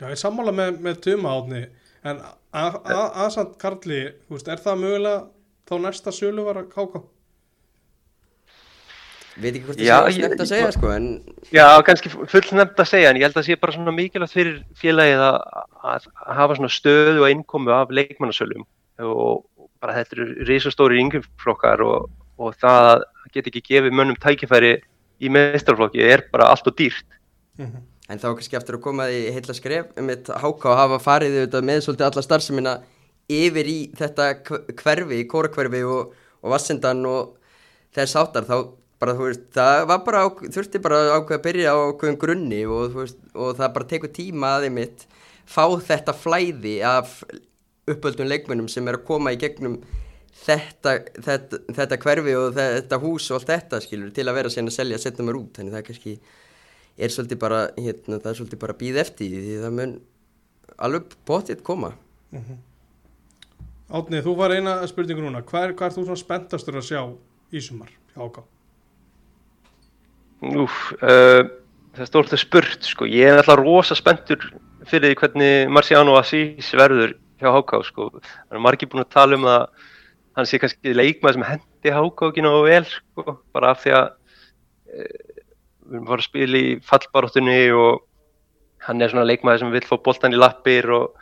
[0.01, 1.63] Já, ég sammála með, með tuma átni
[2.03, 2.19] en
[2.51, 5.23] aðsamt Karli, er það mögulega
[5.69, 7.01] þá næsta sölu var að káka?
[9.35, 11.07] Veit ekki hvort það sé nefnt að segja sko en...
[11.53, 14.35] Já, kannski fullt nefnt að segja en ég held að það sé bara svona mikilvægt
[14.35, 15.37] fyrir félagið að,
[15.93, 16.07] að
[16.39, 18.67] hafa svona stöðu og innkomu af leikmannasölum
[19.03, 19.43] og
[19.83, 24.75] bara þetta eru risastóri yngjumflokkar og, og það get ekki gefið mönnum tækifæri
[25.23, 27.07] í meðstraflokki er bara allt og dýrt
[27.57, 27.89] mm -hmm.
[28.11, 31.55] En þá kannski eftir að koma í heila skref um þetta háká að hafa farið
[31.63, 32.73] með svolítið alla starfseminna
[33.31, 34.43] yfir í þetta
[34.75, 36.11] hverfi, í kórakverfi og,
[36.43, 37.37] og vassendan og
[37.95, 38.57] þess áttar þá
[39.03, 40.25] bara, þú veist, það var bara,
[40.57, 43.89] þurfti bara að ákveða að byrja á ákveðum grunni og, þú veist, og það bara
[43.93, 45.05] tekur tíma að einmitt
[45.43, 47.19] fá þetta flæði af
[47.91, 49.81] uppöldum leikmönnum sem er að koma í gegnum
[50.43, 54.71] þetta, þetta, þetta hverfi og þetta hús og allt þetta skilur til að vera síðan
[54.71, 55.51] að selja setna mér út.
[55.57, 56.15] Þannig það kannski
[56.97, 59.97] er svolítið bara, hérna, það er svolítið bara að býða eftir því það mun
[60.87, 61.93] alveg bóttið koma.
[63.93, 65.43] Átni, þú var eina spurningu núna.
[65.45, 67.01] Hvað er, hvað er þú svona spenntastur að sjá
[67.53, 68.47] í sumar hjá Háká?
[70.43, 71.41] Úf, uh,
[71.95, 73.07] það er stórt að spurt sko.
[73.07, 74.41] Ég er alltaf rosa spenntur
[74.89, 78.09] fyrir því hvernig Marciano Assis verður hjá HK sko.
[78.19, 79.67] Það er margir búin að tala um að
[80.37, 83.37] hann sé kannski leikmaður sem hendi HK ekki náðu vel sko.
[83.55, 85.21] bara af því að uh,
[85.83, 88.03] við erum bara að spila í fallbaróttunni og
[88.87, 91.13] hann er svona leikmaður sem vil fá boltan í lappir og,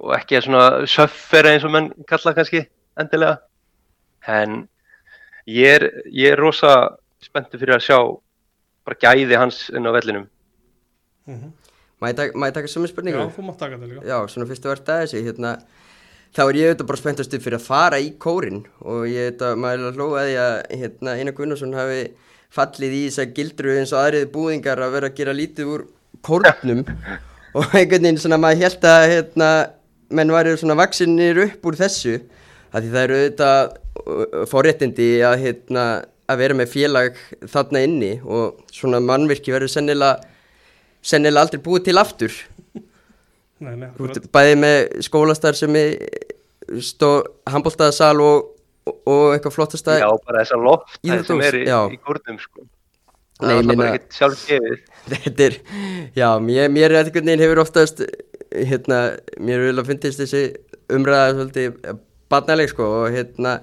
[0.00, 2.66] og ekki að svona söffer eins og menn kalla kannski
[3.00, 3.38] endilega
[4.28, 4.64] en
[5.48, 6.74] ég er, ég er rosa
[7.24, 7.98] spenntur fyrir að sjá
[8.86, 10.28] bara gæði hans inn á vellinum.
[11.28, 11.50] Mm
[12.00, 13.26] Má ég taka, má ég taka sömu Já, spurningu?
[13.36, 14.04] þú mátt taka þetta líka.
[14.08, 15.50] Já, svona fyrst að verða þessi hérna,
[16.32, 19.82] þá er ég auðvitað bara spenntastu fyrir að fara í kórin og ég auðvitað, maður
[19.82, 21.98] er að hlóa því að hérna, Einar Gunnarsson hafi
[22.56, 25.84] fallið í þess að gildru eins og aðrið búðingar að vera að gera lítið úr
[26.24, 26.80] kórnum
[27.60, 29.50] og einhvern veginn svona maður held að hérna,
[30.08, 32.16] menn væri svona vaksinir upp úr þessu
[32.72, 35.84] að því það eru auðvitað uh, forréttindi að, hérna,
[36.30, 37.18] að vera með félag
[37.50, 40.18] þarna inni og svona mannvirki verður sennilega
[41.02, 42.40] sennilega aldrei búið til aftur.
[43.60, 43.88] Nei, nei,
[44.32, 45.96] bæði með skólastar sem er
[46.80, 47.10] stó
[47.50, 48.52] handbóltaðasal og,
[48.86, 50.94] og, og eitthvað flottasta Já, bara þessa loft
[51.26, 52.64] sem er í, í kórnum sko.
[53.40, 54.80] Nei, það ég er bara ekkert sjálf gefið
[55.26, 55.56] þetta er,
[56.16, 58.02] já, mér, mér er einhvern veginn hefur oftast
[58.50, 59.00] hérna,
[59.40, 60.42] mér vil að fyndist þessi
[60.92, 63.58] umræða svolítið barnaleg sko og hérna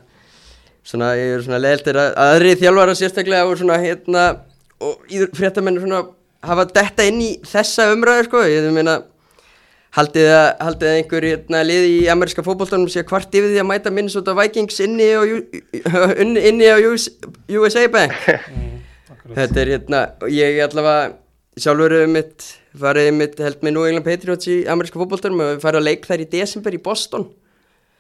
[0.88, 4.24] svona, ég er svona leðiltir að aðri þjálfara sérstaklega og svona hérna
[4.84, 6.06] og fréttamenn svona
[6.48, 9.02] hafa detta inn í þessa umræðu sko, ég meina
[9.98, 13.70] Haldið að, haldið að einhver hérna, liði í ameríska fótboltanum sé hvart yfir því að
[13.70, 15.24] mæta Minnesota Vikings inni á,
[16.22, 17.10] inni á US,
[17.50, 18.18] USA Bank.
[19.28, 19.36] Mm.
[19.36, 20.00] Þetta er hérna,
[20.32, 21.10] ég allavega
[21.60, 22.46] sjálfur hefur mitt,
[22.80, 26.08] farið mitt held með New England Patriots í ameríska fótboltanum og við farið að leik
[26.08, 27.26] þær í desember í Boston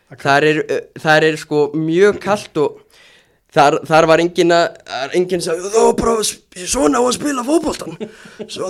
[0.07, 0.59] Þar er,
[1.03, 2.77] þar er sko mjög kalt og
[3.53, 4.77] þar, þar var engin að,
[5.17, 7.43] enginn sagði, var bara svona á að spila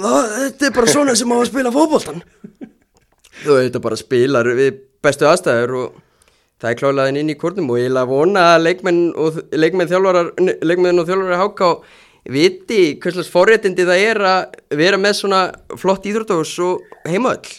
[0.01, 2.25] það, þetta er bara svona sem á að spila fótboltan
[3.37, 6.01] Þú veit bara spilar við bestu aðstæður og
[6.57, 9.37] það er klálaðin inn í kórnum og ég að vona að leikmenn og
[9.91, 10.33] þjálfarar,
[10.65, 11.69] leikmenn og þjálfarar háká
[12.33, 15.43] viti hverslega forréttindi það er að vera með svona
[15.79, 17.53] flott íþróttahús og er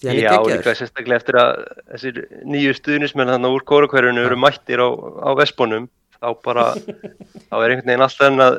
[0.00, 0.12] Já,
[0.48, 1.50] líka sérstaklega eftir að
[1.92, 5.88] þessir nýju stuðnismenn þannig úr kórakverjunu eru mættir á, á Vesponum
[6.20, 8.56] þá bara, þá er einhvern veginn alltaf annað,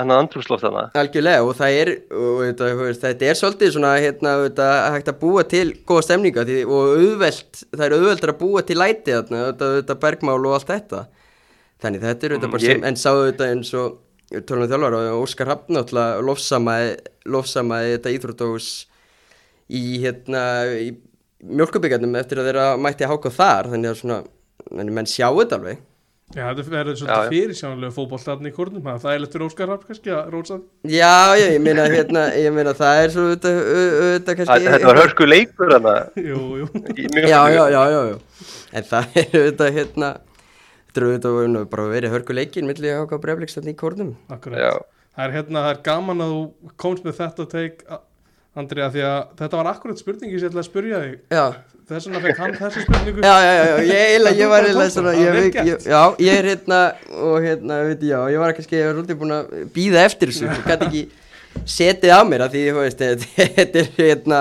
[0.00, 2.68] annað andrúsloft þannig Algjörlega og það er, og, þetta,
[3.04, 7.62] þetta er svolítið svona hérna, þetta, hægt að búa til góða stemninga því, og auðvelt,
[7.74, 11.02] það er auðveldur að búa til læti þarna, þetta, þetta bergmál og allt þetta.
[11.80, 13.98] Þannig þetta er Mm, bara ég- sem, en sáðu þetta eins og
[14.30, 16.90] við þjálfara og Óskar Hafn náttúrulega lofsamaði,
[17.26, 18.68] lofsamaði þetta íþróttahús
[19.70, 20.42] í hérna
[20.80, 20.90] í
[21.40, 24.18] mjölkubíkarnum eftir að þeirra mætti háka þar þannig að svona,
[24.70, 25.86] menn sjá þetta alveg.
[26.30, 27.14] Já, þetta verður já.
[27.26, 31.46] fyrir sjánlega fótbolltarni í kórnum Það er lettur Óskar Rapp kannski að rósa Já, já,
[31.56, 35.74] ég meina hérna, ég meina það er svo auðvitað, auðvitað kannski Þetta var hörku leikur
[35.74, 36.68] þannig Jú, jú.
[37.18, 38.46] Já, já, já, já, já.
[38.78, 40.12] En það er auðvitað hérna
[40.90, 44.14] Þetta er auðvitað nú bara verið hörku leikin milli ákvað brefleikstarni í kórnum.
[44.30, 44.86] Akkurat.
[45.14, 47.84] Það er hérna, það er gaman að þú komst með þetta teik
[48.58, 51.18] Andri, að því að þetta var akkurat spurningi sem ég ætlaði að spurja þig.
[51.30, 51.44] Já,
[51.90, 53.22] Þess vegna fekk hann þessu spurningu.
[53.24, 56.36] Já, já, já, já, ég, ég, ég var eiginlega svona ég, ég, ég, Já, ég
[56.38, 56.78] er hérna
[57.18, 60.30] og hérna, veit ég, já, ég var kannski ég var svolítið búin að býða eftir
[60.30, 60.46] þessu.
[60.54, 61.02] Og gæti ekki
[61.66, 63.02] setið á mér að því, þú veist,
[63.58, 64.40] þetta er hérna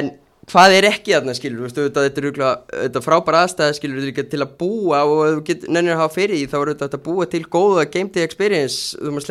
[0.00, 0.10] en
[0.50, 2.10] hvað er ekki þarna, skilur, þú veist, þetta er
[2.88, 5.94] þetta frábæra aðstæða, skilur, þetta er ekki til að búa og ef þú getur nennir
[5.94, 9.14] að hafa fyrir því, þá er þetta að búa til góða game day experience, þú
[9.14, 9.26] maður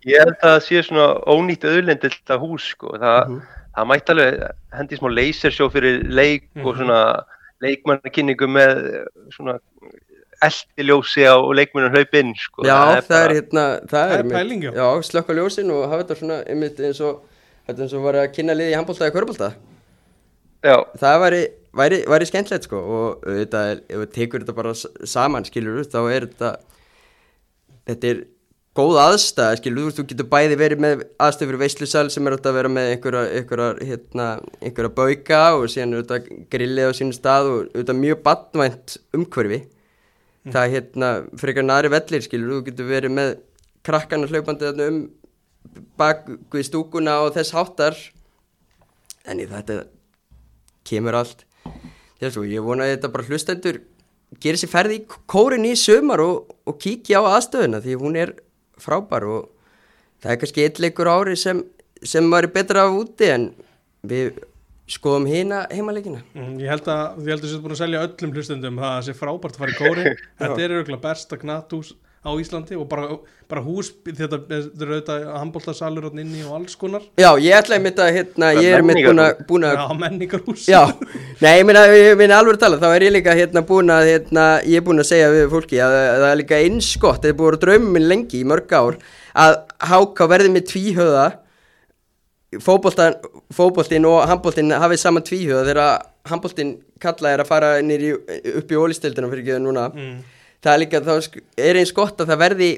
[0.00, 0.08] Mhm.
[0.08, 2.94] er ég, held að það sé svona ónýtt auðlind til þetta hús sko.
[2.98, 3.42] það,
[3.76, 7.00] það mætti alveg hendi smá lasershow fyrir leik og svona
[7.60, 9.58] leikmannakynningu með svona
[10.42, 12.62] eldiljósi á leikmannum hlaupinn sko.
[12.64, 15.02] Já, það er, bara- hérna það Það er einmitt- pæling, já.
[15.02, 17.20] Slökka ljósin og hafa þetta svona einmitt eins og
[17.68, 19.52] þetta eins og var að kynna liði í handbólta eða körbólta
[20.64, 21.42] já, það væri,
[21.76, 24.72] væri, væri skemmtilegt sko og þetta er, ef við tekur þetta bara
[25.06, 26.56] saman skilur þá er þetta
[27.86, 28.24] þetta er
[28.78, 32.56] góð aðstæða skilur, þú getur bæði verið með aðstöð fyrir veislusal sem er átt að
[32.60, 34.26] vera með einhverja, einhverja, hérna,
[34.62, 39.60] einhverja bauka og síðan auðvitað grillið á sínum stað og auðvitað mjög badvænt umhverfi.
[40.50, 41.08] Það er hérna
[41.40, 43.32] frekar næri vellir skilur, þú getur verið með
[43.86, 45.00] krakkana hlaupandi þarna um
[45.98, 47.98] bak við stúkuna og þess háttar.
[49.28, 49.82] En í þetta
[50.86, 51.42] kemur allt.
[52.20, 53.80] Þess að ég vona að þetta bara hlustendur
[54.38, 58.34] gerir sér ferði í kórin í sömar og, og kíkja á aðstöðuna því hún er
[58.84, 59.48] frábær og
[60.22, 61.62] það er kannski eitt leikur á ári sem,
[62.02, 63.50] sem var betra af úti en
[64.06, 64.40] við
[64.90, 66.22] skoðum hina heimaleikina.
[66.34, 69.16] Mm, Ég held að þú sér búin að selja öllum hlustendum það að það sé
[69.20, 70.14] frábært að fara í kóri.
[70.40, 73.14] Þetta er auðvitað besta knatús á Íslandi og bara,
[73.48, 77.04] bara hús þetta er auðvitað handbóltasalur inni og alls konar.
[77.16, 80.66] Já, ég ætla að mynda hérna, ég er mynd búin að, Já, menningarhús.
[80.68, 80.82] Já,
[81.40, 81.64] nei, ég
[82.20, 85.00] meina alveg að tala, þá er ég líka hérna búin að, hérna, ég er búin
[85.00, 87.94] að segja við fólki að, að það er líka einskott, þetta er búin að drauma
[87.94, 88.98] minn lengi í mörg ár,
[89.40, 89.56] að
[89.92, 91.24] háka verði með tvíhöða,
[92.66, 93.16] fótboltan,
[93.54, 98.12] fótboltin og handboltin hafið saman tvíhöða þegar handboltin kalla er að fara nýri
[98.60, 100.20] upp í ólistildina fyrir ekki núna, mm.
[100.64, 102.70] Það er líka, þá er eins gott að það verði,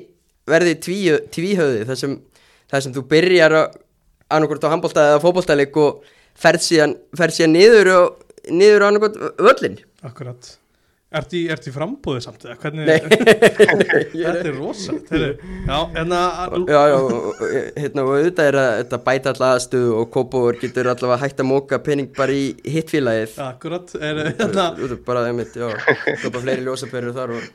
[0.50, 2.16] verði tvíhö, tvíhöði, þar sem,
[2.72, 3.56] sem þú byrjar
[4.32, 6.02] annarkort á handbolta eða fótboltaleik og
[6.38, 10.56] ferð síðan, ferð síðan niður og niður á annarkort völlin Akkurat
[11.12, 16.80] Ertu í, ert í frambúðið samt hvernig Þetta er er rosa Já, en að Já,
[16.88, 17.42] já, og-
[17.76, 21.48] hérna, og auðvitað er að þetta bæta alltaf aðstöðu og Kópavur getur allavega hægt að
[21.50, 23.34] móka pening bara í hittfélagið.
[23.44, 25.68] Akkurat, er hérna Þú veit bara það mitt, já,
[26.24, 27.50] köpa fleiri ljósaperur þar og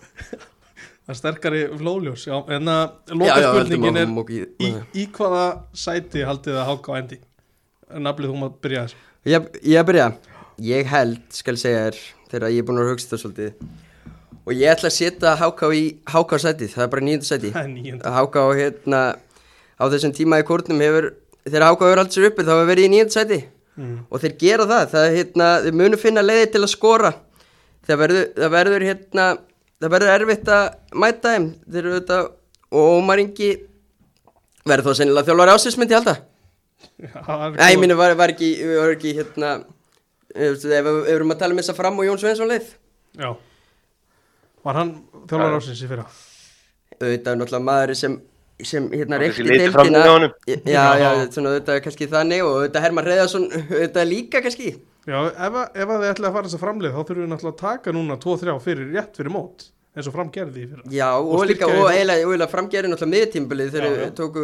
[1.08, 4.72] Það er sterkari flóljós Já, en að Já, loka já, spurningin heldur er móki í,
[5.02, 5.44] í hvaða
[5.86, 7.20] sæti haldið það háka á endi?
[8.04, 9.48] Naflið þú maður byrja þess Ég,
[9.88, 10.08] byrja.
[10.68, 11.98] Ég held, skal segja þér
[12.32, 13.68] þegar ég er búin að hugsa þetta svolítið.
[14.48, 17.66] Og ég ætla að setja Háká í Háká sætið, það er bara nýjönda sæti Það
[17.66, 19.02] er nýjönda Háká hérna
[19.76, 21.10] á þessum tíma í kórnum hefur
[21.44, 23.40] þegar Háká hefur allt sér uppi þá hefur verið í nýjönda sæti
[23.76, 23.98] mm.
[24.08, 27.14] og þeir gera það, það er, hérna, þeir munu finna leiði til að skora.
[27.88, 29.28] Það verður, það verður hérna
[29.78, 30.66] það verður erfitt að
[31.04, 31.48] mæta þeim.
[31.68, 32.20] Þeir eru þetta
[32.68, 33.52] og Ómar Ingi
[34.68, 36.18] verður þá sennilega þjálfari ásins myndi ég halda.
[37.58, 39.58] Nei, ég minni var, var ekki, var ekki hérna
[40.36, 42.72] ef við erum að tala um þess að fram og Jón Svensson leið.
[43.18, 43.30] Já.
[44.68, 44.92] Var hann
[45.30, 46.08] þjálfur ásins í fyrra?
[46.98, 48.14] auðvitað er náttúrulega maður sem
[48.66, 49.44] sem hérna reykti
[50.10, 50.32] honum.
[50.50, 54.72] já, já, svona auðvitað kannski þannig og auðvitað Herman Reyðarsson auðvitað líka kannski.
[55.08, 57.30] Já, ef, að- ef að þið ætlaði að fara þess að framlið þá þurfum við
[57.32, 60.84] náttúrulega að taka núna 2-3 fyrir rétt fyrir mót eins og fram gerði í fyrra.
[60.92, 64.44] Já, og, Og líka, og eiginlega, framgerði náttúrulega miðtímbilið þegar við tóku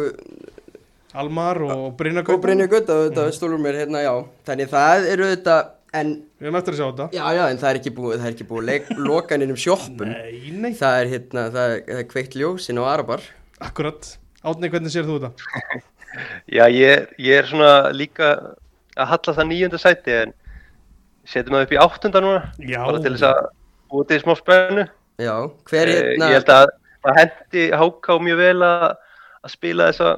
[1.14, 4.12] Almar og Brynja og Brynja Gutt og auðvitað stólur mér hérna, já.
[4.48, 6.08] Þannig það eru auðvitað en,
[6.42, 7.06] Við erum eftir að sjá þetta.
[7.14, 8.64] Já, já, en það er ekki búið það er ekki búið.
[8.70, 10.72] Leik, lokan innum sjoppum Nei, nei.
[10.80, 13.26] Það er hérna, það er, það er kveikt ljósin á Arabar.
[13.62, 14.10] Akkurat.
[14.44, 15.54] Átni, hvernig sér þú þetta?
[16.58, 18.32] Já, ég, ég er svona líka
[18.94, 20.34] að halla það nýjönda sæti en
[21.26, 22.80] setjum það upp í áttunda núna Já.
[22.84, 23.40] bara til þess að
[23.94, 24.84] búið til smá spennu.
[25.22, 25.34] Já,
[25.70, 26.68] hver Eh, hérna Ég held að
[27.06, 28.86] það hendi háká mjög vel að,
[29.46, 30.12] að spila þessa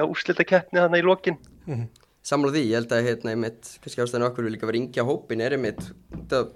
[0.00, 1.36] já, úrslita keppni þarna í lokin
[1.66, 1.86] Mhm.
[2.24, 5.40] sammála því, ég held að hérna einmitt, kannski ástæðan okkur við líka var yngja hópin
[5.44, 5.84] er einmitt
[6.28, 6.50] það,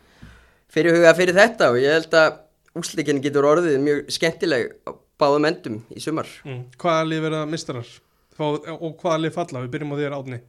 [0.72, 2.38] fyrir huga fyrir þetta og ég held að
[2.74, 6.64] úsleikin getur orðið mjög skemmtileg á báðum endum í sumar Mm.
[6.76, 7.86] Hvaða lið verða mistarar?
[8.34, 8.42] Fá,
[8.74, 9.60] og hvaða lið falla?
[9.62, 10.40] Við byrjum á þér átni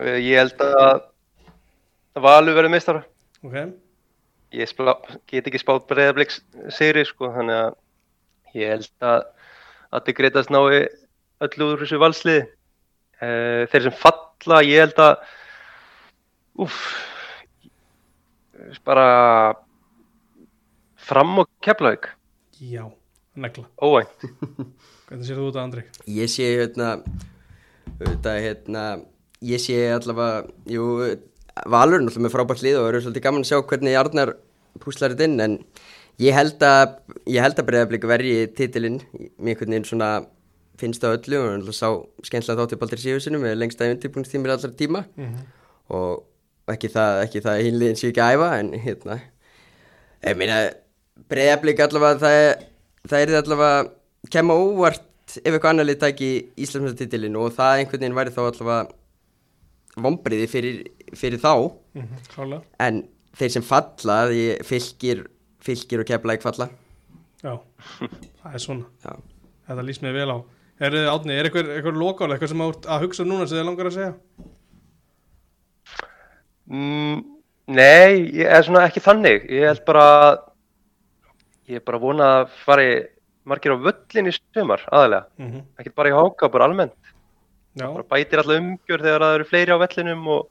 [0.00, 1.02] Eh, Ég held að
[2.16, 3.04] Valur verður meistara
[3.44, 3.58] Ok
[4.56, 4.94] ég spla,
[5.28, 6.38] get ekki spátt breyðabliks
[6.72, 7.74] sigri sko, þannig að
[8.56, 9.24] ég held að
[9.92, 10.86] að þið greiðast nái
[11.44, 12.46] öllu úr þessu valsliði.
[13.16, 15.14] Uh, þeir sem falla, ég held að
[16.66, 16.80] úff
[18.84, 19.08] bara
[21.06, 22.08] fram og keflaug
[22.60, 22.86] Já,
[23.36, 23.66] negla.
[23.80, 24.24] Óvænt.
[25.06, 25.82] Hvernig sér þú þetta, Andri?
[26.08, 26.94] ég sé hérna
[28.00, 28.84] þetta hérna
[29.44, 30.86] ég sé allavega, jú
[31.72, 34.32] Valur er náttúrulega með frábært lið og eru svolítið gaman að sjá hvernig Arnar
[34.82, 35.54] púslar þetta inn en
[36.20, 36.98] ég held að
[37.32, 40.10] ég held að breyðablík verji titilinn mér einhvern veginn svona
[40.80, 41.88] finnst það öllu og náttúrulega sá
[42.28, 45.04] skemmtilega þáttið Baldur Sigursinu með lengsta undirbúinstímil allra tíma.
[45.16, 45.36] Mm
[45.86, 46.24] og
[46.72, 49.16] ekki það, ekki það að hinliðin sé ekki að æfa en hérna.
[50.26, 50.56] Ég meina
[51.30, 52.64] breyðablík allavega það, er-
[53.06, 53.90] það er allavega
[54.34, 58.90] kemma óvart ef eitthvað annar lið tæki Íslandsmjöndatitilin og það einhvern veginn væri þá allavega
[60.02, 60.82] vombriði fyrir,
[61.14, 61.52] fyrir þá.
[61.94, 62.26] -hmm.
[62.34, 63.00] Klálega en
[63.38, 65.22] þeir sem falla því fylgir,
[65.60, 66.68] fylgir og kefla ekki falla.
[67.44, 67.60] Já,
[68.42, 68.84] það er svona.
[69.04, 69.14] Já.
[69.68, 70.38] Þetta líst mér vel á
[70.76, 73.66] Er þið átni, er eitthvað, eitthvað lokálega, eitthvað sem að, að hugsa núna sem þið
[73.70, 74.12] langar að segja?
[76.68, 77.24] mm,
[77.66, 79.48] Nei, ég er svona ekki þannig.
[79.50, 80.04] Ég held bara
[81.66, 82.90] ég er bara að vona að fari
[83.46, 85.62] margir á völlin í sumar aðalega, Mm -hmm.
[85.78, 86.94] ekkert bara í háka, bara almennt.
[87.74, 90.48] Já, bara bætir alltaf umgjör þegar það eru fleiri á vellinum og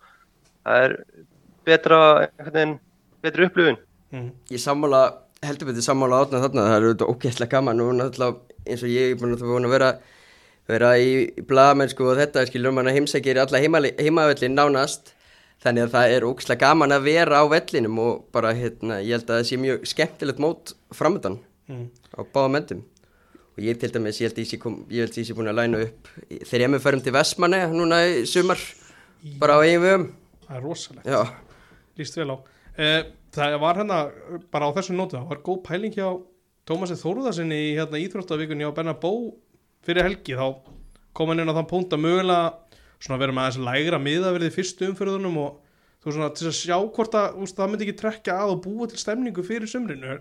[0.66, 0.92] það er
[1.66, 2.00] betra
[2.38, 2.80] einhvern veginn,
[3.22, 3.78] betri upplifun.
[4.12, 5.14] Mm ég sammála
[5.44, 8.36] heldur betur sammála átna þarna, það er auðvitað ógæslega gaman og náttúrulega
[8.68, 9.90] eins og ég er búin að, búin að vera,
[10.68, 15.12] vera í, í blaðamennsku og þetta skilur mann að heimsækir alla heimavellin nánast.
[15.64, 19.30] Þannig að það er ógæslega gaman að vera á vellinum og bara hérna, ég held
[19.32, 21.88] að það sé mjög skemmtilegt mót framöndan Mm.
[22.14, 22.82] á báða mendum
[23.58, 26.10] og ég til dæmis, ég held að ég sé, sé búin að læna upp
[26.46, 28.60] þegar ég með förum til Vestmanni núna í sumar
[29.42, 30.04] bara á eigin vegum.
[30.46, 31.24] Það er rosalegt, já,
[31.98, 32.38] líst vel á.
[32.78, 33.04] Eh,
[33.36, 33.98] Það var hérna,
[34.54, 36.06] bara á þessum nótu það var góð pæling hjá
[36.70, 39.34] Tómasi Þóruðarsinni í hérna, íþróttavíkunni á Benna Bó
[39.86, 40.48] fyrir helgi, þá
[41.16, 42.54] kom hann inn á þann punkt að mögulega
[43.00, 45.60] svona vera með aðeins lægra miðaverði fyrstu umfyrðunum og
[46.04, 48.88] þú svona til að sjá hvort að úst, það myndi ekki trekka að og búa
[48.90, 50.20] til stemningu fyrir sumrinu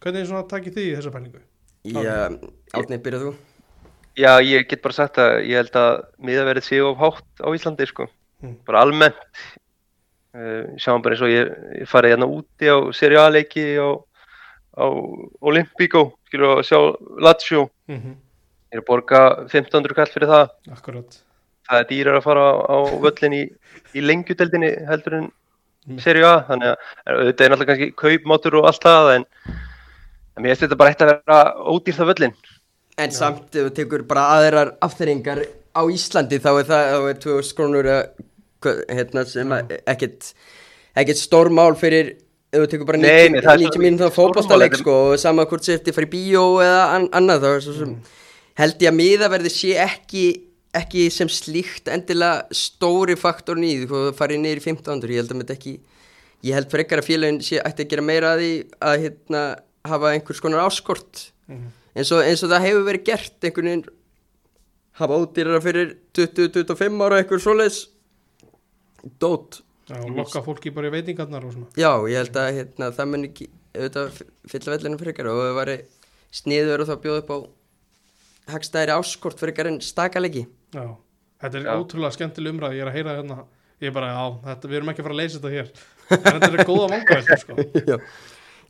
[0.00, 1.42] hvernig svona takið þið í þessa pælingu?
[1.84, 2.28] já,
[2.76, 3.38] átni, byrjað þú
[4.18, 7.86] Já, ég get bara sagt að ég held að miðaverið sé of hátt á Íslandi
[7.88, 8.08] sko.
[8.42, 8.56] Mm.
[8.66, 9.44] Bara almennt.
[10.34, 13.90] Uh, sjáum bara eins og ég, ég farið hérna úti á seriáleiki á,
[14.78, 14.86] á
[15.46, 16.78] Olympico, skilur að sjá
[17.22, 17.68] Lazio.
[17.90, 18.14] Mm -hmm.
[18.72, 20.48] Er að borga 1500 kall fyrir það.
[20.76, 21.18] Akkurat
[21.70, 23.42] Það er dýrar að fara á, á völlin í,
[23.94, 25.30] í lengjudeldinni heldur en
[25.88, 25.96] Mm.
[26.04, 26.68] Serie A, þannig
[27.08, 29.22] að þetta er náttúrulega kannski kaupmátur og allt það, en,
[30.36, 31.38] en mér finnst þetta bara eitt að vera
[31.72, 32.34] ódýrt af völlin.
[33.00, 35.40] En samt ef þú tekur bara aðrar afþringar
[35.72, 38.02] á Íslandi þá er það þá er 2000 krónur að,
[38.60, 40.28] hvað- hérna, sem að ekkert,
[41.00, 42.12] ekkert stórmál fyrir
[42.52, 44.98] ef þú tekur bara Nei, nei, það er 90 svo- mínútur stórmál, fótballtaleik þetta- sko
[45.14, 47.96] og sama hvort að fara í bíó eða an annað þá er svo sem
[48.58, 50.24] held ég að miðaverði sé ekki
[50.76, 55.32] ekki sem slíkt endilega stóri faktorn í því þú farið niður í 1500 ég held
[55.34, 55.72] að þetta ekki
[56.46, 58.52] ég held frekar að félagin sé ætti að gera meira að því
[58.90, 59.42] að hérna
[59.90, 61.30] hafa einhvers konar áskort.
[61.48, 61.72] Mhm.
[61.96, 63.88] eins og, eins og það hefur verið gert einhvern veginn
[65.00, 67.80] hafa ódýrara fyrir 20-25 ára eitthvað svoleiðis.
[69.18, 69.62] Dót.
[69.90, 71.66] Og lokka fólki bara í veitingarnar og svona.
[71.74, 75.76] Já, ég held að hérna, það mun ekki auðvitað fylla vellinu frekar og það væri
[76.30, 77.38] sniður og þá bjóð upp á
[78.56, 80.46] hagstæðri áskort frekar en stakalegi.
[80.74, 80.84] Já,
[81.44, 81.72] þetta er Já.
[81.80, 83.38] ótrúlega skemmtileg umræð Ég er að heyra hérna
[83.80, 85.68] Ég er bara, já, þetta, við erum ekki að fara að leysa þetta hér.
[86.10, 87.54] En þetta er góða vangaveltur, sko.
[87.88, 87.96] Já.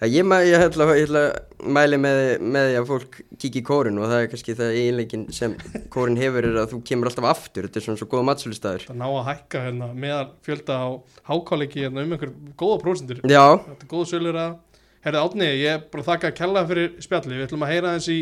[0.07, 3.65] Ég, ma- ég, ætla, ég ætla að mæli með, með því að fólk kíki í
[3.69, 5.57] kórin og það er kannski það eiginleikin sem
[5.93, 7.67] kórin hefur er að þú kemur alltaf aftur.
[7.69, 10.89] Þetta er svona svo góða matsölustæður Það ná að hækka hérna meðal fjölda á
[11.29, 14.57] hákáleiki hérna um einhver góða prósendur Já, Þetta er góð sölur að
[15.05, 17.93] Herði Átni, ég er bara að þakka að kella fyrir spjalli Við ætlum að heyra
[17.99, 18.19] þess í,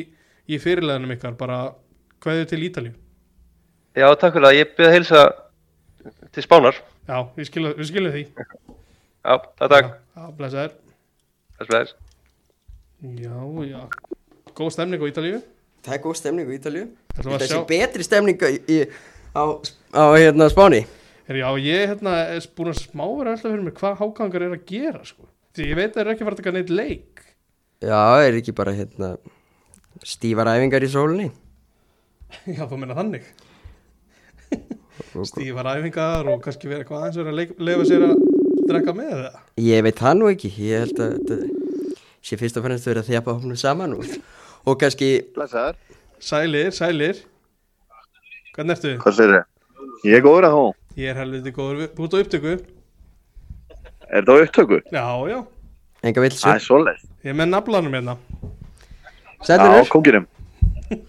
[0.48, 1.58] í fyrirleðinum ykkar bara
[2.24, 2.94] hvað er til Ítalíu
[3.98, 4.56] Já, takk fyrir það.
[4.58, 5.20] Ég byrði að heilsa
[6.36, 6.76] til Spánar.
[7.08, 9.88] Já, við skilum, við skilum því Já, takk, takk.
[10.14, 10.74] Já, Bless,
[11.66, 11.94] bless.
[13.18, 13.80] Já, já
[14.58, 15.40] Góð stemning á Ítalíu
[15.86, 16.84] það er góð stemning á Ítalju
[17.14, 18.78] Ætlum að Þetta sjá sé betri stemning í, í,
[19.34, 19.42] á,
[19.94, 20.84] á hérna Spáni
[21.28, 24.62] Já, ég hérna, er búin að smá vera alltaf fyrir mér hvað hákangar er að
[24.70, 25.26] gera sko.
[25.52, 27.24] Því ég veit að það er ekki að fara að taka neitt leik
[27.84, 29.10] Já, er ekki bara hérna
[30.06, 31.28] stífar æfingar í sólinni
[32.56, 33.26] Já, þú meina þannig
[35.28, 38.20] Stífar æfingar og kannski vera eitthvað aðeins vera að leik- leifa sér að
[38.68, 41.38] drekka með það Ég veit það nú ekki, ég held að þetta
[42.28, 44.08] sé fyrst og fannst verið að þjapa hófnum saman og,
[44.68, 45.78] og kannski Blessaður.
[46.20, 47.20] Sælir, sælir
[48.56, 48.94] Hvernig ertu?
[49.04, 49.44] Hvað sér þið?
[50.08, 50.64] Ég er góður að þú.
[50.98, 52.52] Ég er helviti góður, þú ert á upptöku
[54.08, 54.80] Er það á upptöku?
[54.92, 55.38] Já, já,
[56.08, 57.02] enga vilsu Það er svoleið.
[57.24, 58.14] ég er með naflanum hérna
[59.38, 60.26] Já, Sætlunur, kókirum.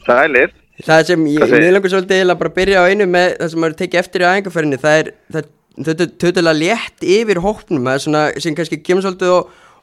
[0.05, 0.53] Sælir.
[0.85, 3.99] það sem ég, langar svolítið bara að byrja á einu með það sem maður tekið
[3.99, 8.55] eftir í æfingarferðinni það er, þetta er tötulega létt yfir hópnum, það er svona sem
[8.55, 9.39] kannski kemur svolítið á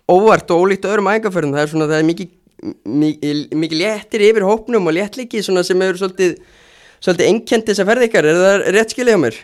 [0.07, 2.33] óvart og ólíkt öðrum æfingarferðin, það er svona, það er mikið
[2.89, 6.39] mikið, mikið léttir yfir hópnum og léttliki svona sem hefur svolítið
[7.05, 9.41] svolítið einnkjent þess að ferði ykkar, er það rétt skilja á mér?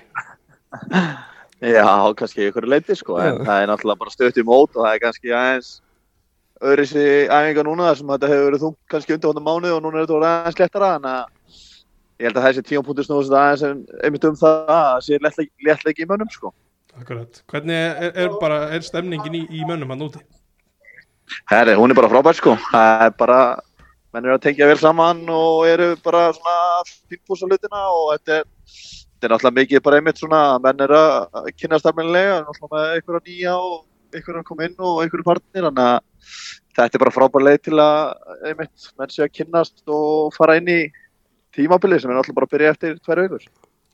[1.62, 1.86] Já,
[2.18, 3.44] kannski ykkur leiti sko, en Já.
[3.46, 5.72] það er náttúrulega bara stöðt í mót og það er kannski aðeins
[6.62, 9.98] öðru sér æfinga núna þar sem þetta hefur verið þungt kannski undir mánuð og núna
[9.98, 11.62] er þetta orðið aðeins lettara þannig að
[12.22, 15.18] ég held að þessi tímapunktur snúðast aðeins en einmitt um það að það sé
[15.66, 16.52] léttleiki í mönnum sko.
[17.00, 20.20] Akkurat, hvernig er, er bara, er stemningin í, í mönnum hann úti?
[21.50, 23.38] Herri, hún er bara frábært sko, það er bara,
[24.12, 28.50] menn eru að tengja vel saman og eru bara svona fínpúsa hlutina og þetta er,
[28.68, 33.24] þetta er náttúrulega mikið bara einmitt svona, menn eru að kynna stafnilega, náttúrulega með einhverja
[33.30, 33.78] nýja og
[34.12, 36.00] einhverja að koma inn og einhverju partnir, þannig að
[36.76, 40.70] þetta er bara frábær leið til að einmitt menn sé að kynnast og fara inn
[40.72, 40.80] í
[41.56, 43.46] tímabilið sem er náttúrulega bara að byrja eftir tvær vikur.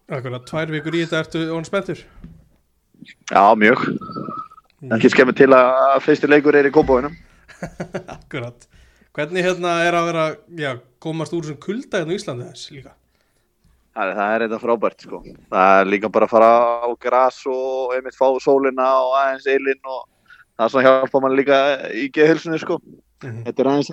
[0.08, 2.04] Akkurat, tvær vikur í þetta ertu hann spenntur
[3.28, 3.84] Já, mjög.
[4.94, 7.14] Ekki skemmið til að fyrsti leikur er í kópáinum.
[8.16, 8.68] Akkurat
[9.18, 10.24] Hvernig hérna er að vera,
[10.54, 10.72] já,
[11.02, 12.92] komast úr þessum kulda hérna á Íslandi þess líka
[13.98, 15.18] Það, það er þetta frábært sko.
[15.50, 16.50] Það er líka bara að fara
[16.86, 20.04] á gras og einmitt fá sólina og aðeins eilinn og
[20.58, 21.58] það er svona hjálpa mann líka
[21.94, 22.80] í geðhilsunni sko.
[23.22, 23.44] Mhm.
[23.46, 23.90] þetta er aðeins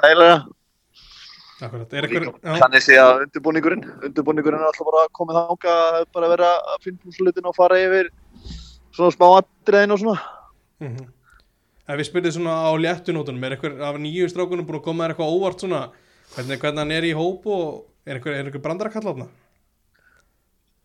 [1.96, 5.76] er eitthvað já, þannig sé að undirbúningurinn undirbúningurinn er alltaf bara komið þanga
[6.12, 8.10] bara að vera að finna húslutin og fara yfir
[8.92, 10.18] svona smá atriðin og svona
[10.84, 11.12] mhm.
[11.86, 15.12] Ef við spyrðum svona á léttunótunum er eitthvað af nýju strákunum búin að koma þér
[15.14, 15.82] eitthvað óvart svona
[16.34, 17.66] hvernig, hvernig hann er í hóp og
[18.06, 19.28] er eitthvað, er eitthvað brandar að kalla þarna?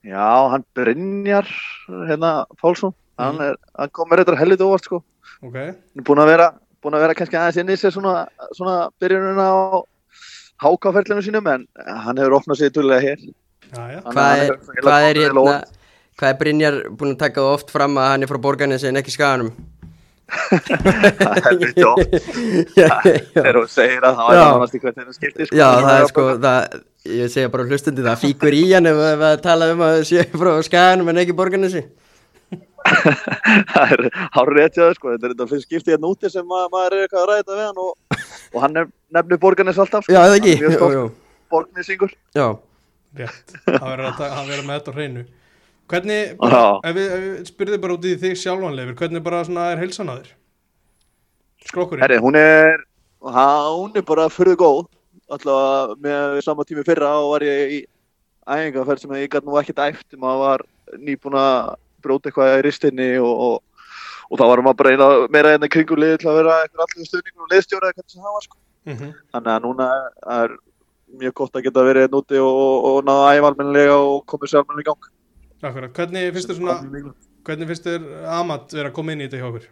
[0.04, 1.48] já, hann Brynjar
[1.88, 3.48] hérna Pálsson hann, Mhm.
[3.48, 5.02] er, hann komur þetta hellit óvart sko
[5.40, 8.14] Ok, hann er búin að vera búin að vera kannski aðeins inn í sér svona,
[8.56, 9.60] svona byrjununa á
[10.60, 11.66] hákaferlinu sínum en
[12.04, 15.58] hann hefur opnað sig duðlega hér já, já Hvað er, hvað er hérna.
[16.20, 19.00] Hvað er Brynjar búin að taka það oft fram að hann er frá borgarnesi en
[19.00, 19.52] ekki skaganum?
[20.30, 21.88] það er já,
[22.76, 22.88] já.
[23.34, 25.56] þegar þú segir að það var nánast í hvernig það skiptir sko.
[25.58, 26.78] já, það er sko það,
[27.10, 30.26] Ég segja bara hlustundi það fíkur í hann ef ef að tala um að sé
[30.28, 31.80] frá skaganum en ekki borgarnesi
[33.74, 34.02] það er
[34.36, 35.12] hár rétt þau sko.
[35.14, 37.66] Þetta er þetta fyrst skiptið hérna úti sem ma maður er eitthvað að ræða við
[37.66, 38.22] hann og,
[38.54, 40.14] og hann nef, nefnir borgarnes alltaf sko.
[40.16, 40.56] Já, það ekki.
[40.80, 41.12] Hann
[41.50, 42.14] borgnesingur.
[42.36, 42.46] Já,
[43.18, 45.24] Rétt, það verður að, að með þetta á hreinu.
[45.90, 49.64] Hvernig, bara, ef við, ef við spyrðum bara út í þig sjálfanleifir hvernig bara svona
[49.72, 50.36] er heilsan að þér?
[51.66, 52.04] Skrokkurinn?
[52.04, 52.84] Herri, hún er
[53.20, 54.84] hún er bara fyrir góð.
[55.30, 57.80] Alltaf með sama tími fyrra og var ég í
[58.46, 60.64] æfingarferð sem ég gæti nú ekkert æft maður var
[60.98, 61.36] nýbúin
[62.00, 63.86] að bróta eitthvað í ristinni og, og,
[64.30, 67.10] og þá var maður bara eina, meira enn kringum lið til að vera eitthvað allir
[67.10, 68.60] stuðningur og liðstjóra eða hvernig sem það var sko.
[68.88, 69.08] Mhm.
[69.34, 69.86] þannig að núna
[70.40, 70.54] er
[71.20, 74.52] mjög gott að geta verið hérna úti og, og, og náða æfa almennilega og komið
[74.52, 75.10] sér almennilega í gang
[75.60, 77.12] Akkurat, hvernig finnst þér svona
[77.44, 78.06] hvernig finnst þér
[78.38, 79.68] Amat vera að koma inn í þetta hjá okkur?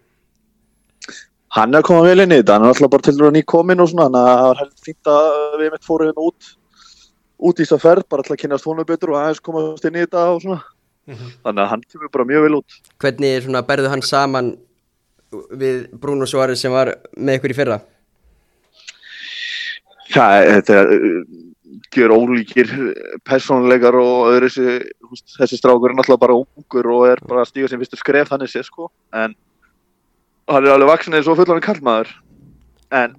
[1.56, 3.42] Hann er að koma vel inn í þetta, hann er alltaf bara til að ný
[3.48, 6.50] komin og svona, þannig að það var heldur fínt að við mitt fórum hérna út
[7.38, 9.96] út í þess að ferð, bara til að kynast honum betur og aðeins komast inn
[9.96, 10.58] í þetta og svona
[11.08, 11.28] Mhm.
[11.44, 14.50] þannig að hann kemur bara mjög vel út hvernig er svona berðu hann saman
[15.32, 17.78] við Bruno Suárez sem var með ykkur í fyrra?
[20.08, 21.18] Það, þetta er uh,
[21.92, 22.70] gjör ólíkir
[23.28, 28.00] persónuleikar og öðru þessi, strákur er náttúrulega bara ungur og er bara stíga sem fyrstu
[28.00, 29.36] skref þannig sé sko, en
[30.48, 32.12] hann er alveg vaksin eins og fullan kallmaður
[32.92, 33.16] en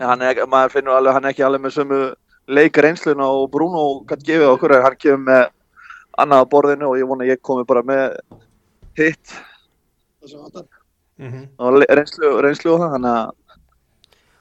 [0.00, 2.00] hann er, maður finnur alveg, hann er ekki alveg með sömu
[2.46, 5.46] leikar einsluna og Bruno gætt gefið okkur hann kemur með
[6.22, 8.16] annað á borðinu og ég vona að ég komi bara með
[8.96, 9.36] hitt.
[11.16, 11.42] Mhm.
[11.58, 13.30] og le- reynslu, reynslu og það, þannig að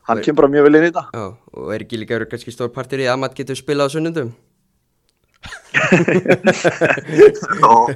[0.09, 1.05] hann kemur bara mjög vel inn í þetta.
[1.13, 3.93] Já, og er ekki líka verið kannski stór partur í að Amat getur spilað á
[3.95, 4.33] sunnundum?
[7.69, 7.89] og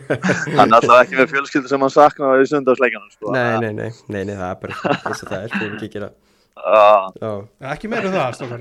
[0.53, 3.31] hann er alltaf ekki með fjölskyldu sem hann saknar í sundarsleikjanum sko.
[3.33, 4.73] Nei, nei, nei, nei, nei, það er bara
[5.09, 6.09] eins og það er, við ekki gera.
[6.59, 7.31] Ah, Já,
[7.73, 8.59] Ekki meira um það, stokkar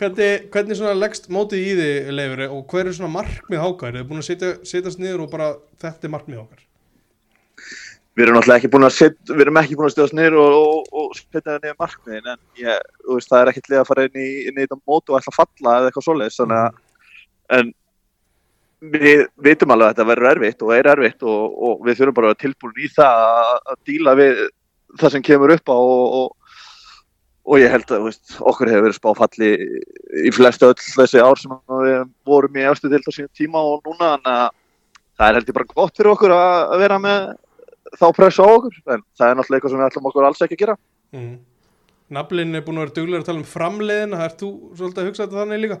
[0.00, 3.94] hvernig, hvernig svona leggst mótið í þig leifur og hver er svona markmið hákar?
[3.94, 5.50] Er þið búin að setja, setjast niður og bara
[5.82, 6.64] þetta er markmið hákar?
[8.14, 10.58] við erum náttúrulega ekki búin að set, við erum ekki búin að stöðast niður og,
[10.58, 14.04] og, og setja niður markmiðin en ég, þú veist, það er ekkert leið að fara
[14.06, 16.78] inn í, inn í þetta mót og ætla að falla eða eitthvað svoleiðis að
[17.58, 17.72] en
[18.94, 22.30] við vitum alveg að þetta verður erfitt og er erfitt og, og við þurfum bara
[22.34, 24.42] að tilbúin í það að, að díla við
[25.00, 26.28] það sem kemur upp á og,
[27.44, 29.50] og, ég held að veist, okkur hefur verið spáfalli
[30.24, 34.14] í flestu öll þessi ár sem við vorum í eftir til þessum tíma og núna
[34.18, 34.44] að
[35.14, 37.26] það er heldur bara gott fyrir okkur að vera með
[38.00, 40.58] þá pressa á okkur en það er náttúrulega eitthvað sem við ætlum okkur alls ekki
[40.58, 40.76] að gera
[41.14, 41.34] Mm.
[42.10, 45.06] Naflin er búin að vera duglegur að tala um framleiðina Það ert þú svolítið að
[45.08, 45.76] hugsa þetta þannig líka?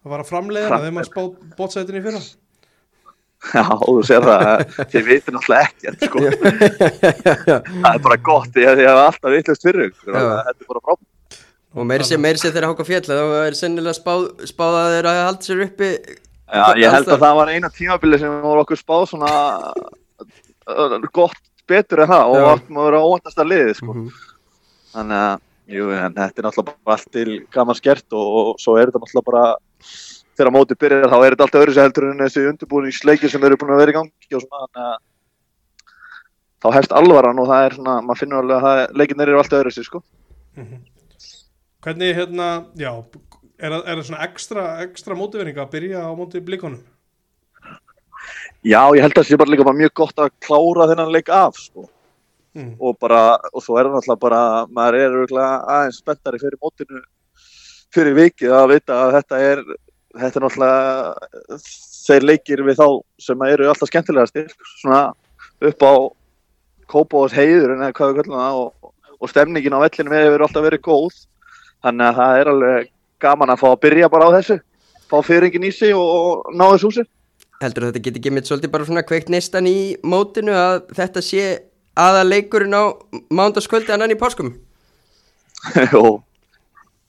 [0.00, 2.16] Að fara framleiðina þegar maður spá bótsætinni fyrir
[3.38, 6.22] Já, þú sér það, þið veitir náttúrulega ekkert sko.
[7.84, 11.06] það er bara gott, ég, ég hef alltaf vitlust fyrir þetta er bara frábært
[11.78, 15.10] og meiri sér, meiri sér þegar Háka fjall þá er sennilega spáð, spáð að þeir
[15.10, 15.90] að halda sér uppi
[16.48, 19.32] Já, ég held að það var eina tímabili sem voru okkur spáð svona
[21.14, 22.48] gott betur en það og Já.
[22.54, 23.94] áttum að vera óvandast að liði sko.
[23.94, 24.08] Mhm.
[24.94, 25.34] þannig að,
[25.76, 29.02] jú, en þetta er náttúrulega bara allt til gaman skert og, og svo er þetta
[29.04, 29.44] náttúrulega bara
[30.38, 33.58] þegar mótið byrjar þá er þetta alltaf öðru sér heldur en þessi undirbúningsleikir sem eru
[33.60, 34.90] búin að vera í gangi og svona
[36.62, 39.74] þá hefst alvaran og það er svona, maður finnur alveg að leikirnir eru alltaf öðru
[39.74, 40.02] sér sko.
[41.84, 42.92] Hvernig hérna, já
[43.58, 46.78] Er það, er það svona ekstra, ekstra mótivering að byrja á móti blikonum?
[48.62, 51.30] Já, ég held að það sé bara líka bara mjög gott að klára þennan leik
[51.34, 51.88] af sko.
[52.56, 52.70] Mm.
[52.80, 54.40] og bara, og svo er það náttúrulega bara
[54.72, 57.02] maður er örugglega aðeins spenntari fyrir mótinu
[57.94, 59.60] fyrir vikið að vita að þetta er
[60.18, 61.58] þetta er náttúrulega
[62.08, 62.86] þeir leikir við þá
[63.22, 65.02] sem eru alltaf skemmtilegastir svona
[65.68, 65.94] upp á
[66.88, 70.80] Kópavós heiður en hvað við kallum það og, og stemningin á vellinu hefur alltaf verið
[70.86, 71.18] góð.
[71.84, 72.88] Þannig að það er alveg
[73.20, 74.56] gaman að fá að byrja bara á þessu
[75.08, 77.08] fá fyringin í sig og, ná þessu úr sér.
[77.62, 81.44] Heldur þetta geti ekki mitt svolítið bara svona kveikt neistan í mótinu að þetta sé
[81.98, 82.94] aða leikurinn á
[83.34, 84.54] mándaskvöldi annan í páskum?
[85.74, 86.00] Ja,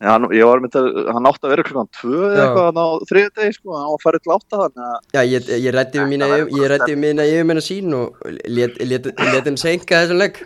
[0.07, 2.43] hann, ég var myndið, hann átti að vera klukkan tvö eða Já.
[2.45, 5.49] eitthvað þarna á þriðu degi sko, hann var farið til átta þannig að Já, ég,
[5.65, 6.29] ég rætti við mína,
[7.03, 8.77] mína yfirmenn sín og let,
[9.49, 10.39] henn senka þessum legg.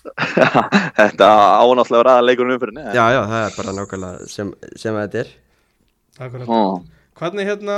[0.98, 1.28] þetta
[1.60, 5.34] ánáttúrulega að ræða leikunum umfyrinni Já, já, það er bara nákvæmlega sem, sem þetta er.
[6.20, 6.48] Akkurat.
[6.48, 6.60] Ó.
[7.20, 7.76] Hvernig hérna,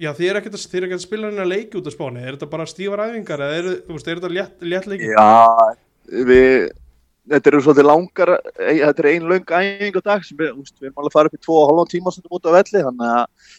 [0.00, 2.22] já þið er ekkert að, þið er ekkert að spila hérna leiki út af spáni,
[2.22, 4.32] er þetta bara stífar æfingar eða er, er þetta
[4.72, 5.10] létt leiki?
[5.12, 5.76] Já,
[6.30, 6.70] við
[7.32, 10.88] þetta eru svolítið langar ein, þetta er ein löng æfing á dag við, úst, við
[10.90, 13.12] erum alveg að fara upp í tvo og halvan tíma sem út af velli þannig
[13.14, 13.52] að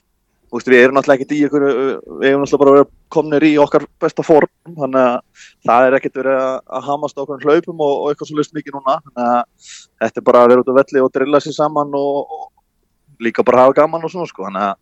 [0.56, 2.86] úst, við erum náttúrulega ekkert í ykkur við erum náttúrulega bara
[3.16, 7.48] komnir í okkar besta form þannig að það er ekkert verið að, hamast á okkur
[7.48, 9.74] hlaupum og, og eitthvað svo lust mikið núna þannig að
[10.06, 13.46] þetta er bara að vera út af velli og drilla sér saman og, og líka
[13.48, 14.80] bara hafa gaman og svona sko þannig að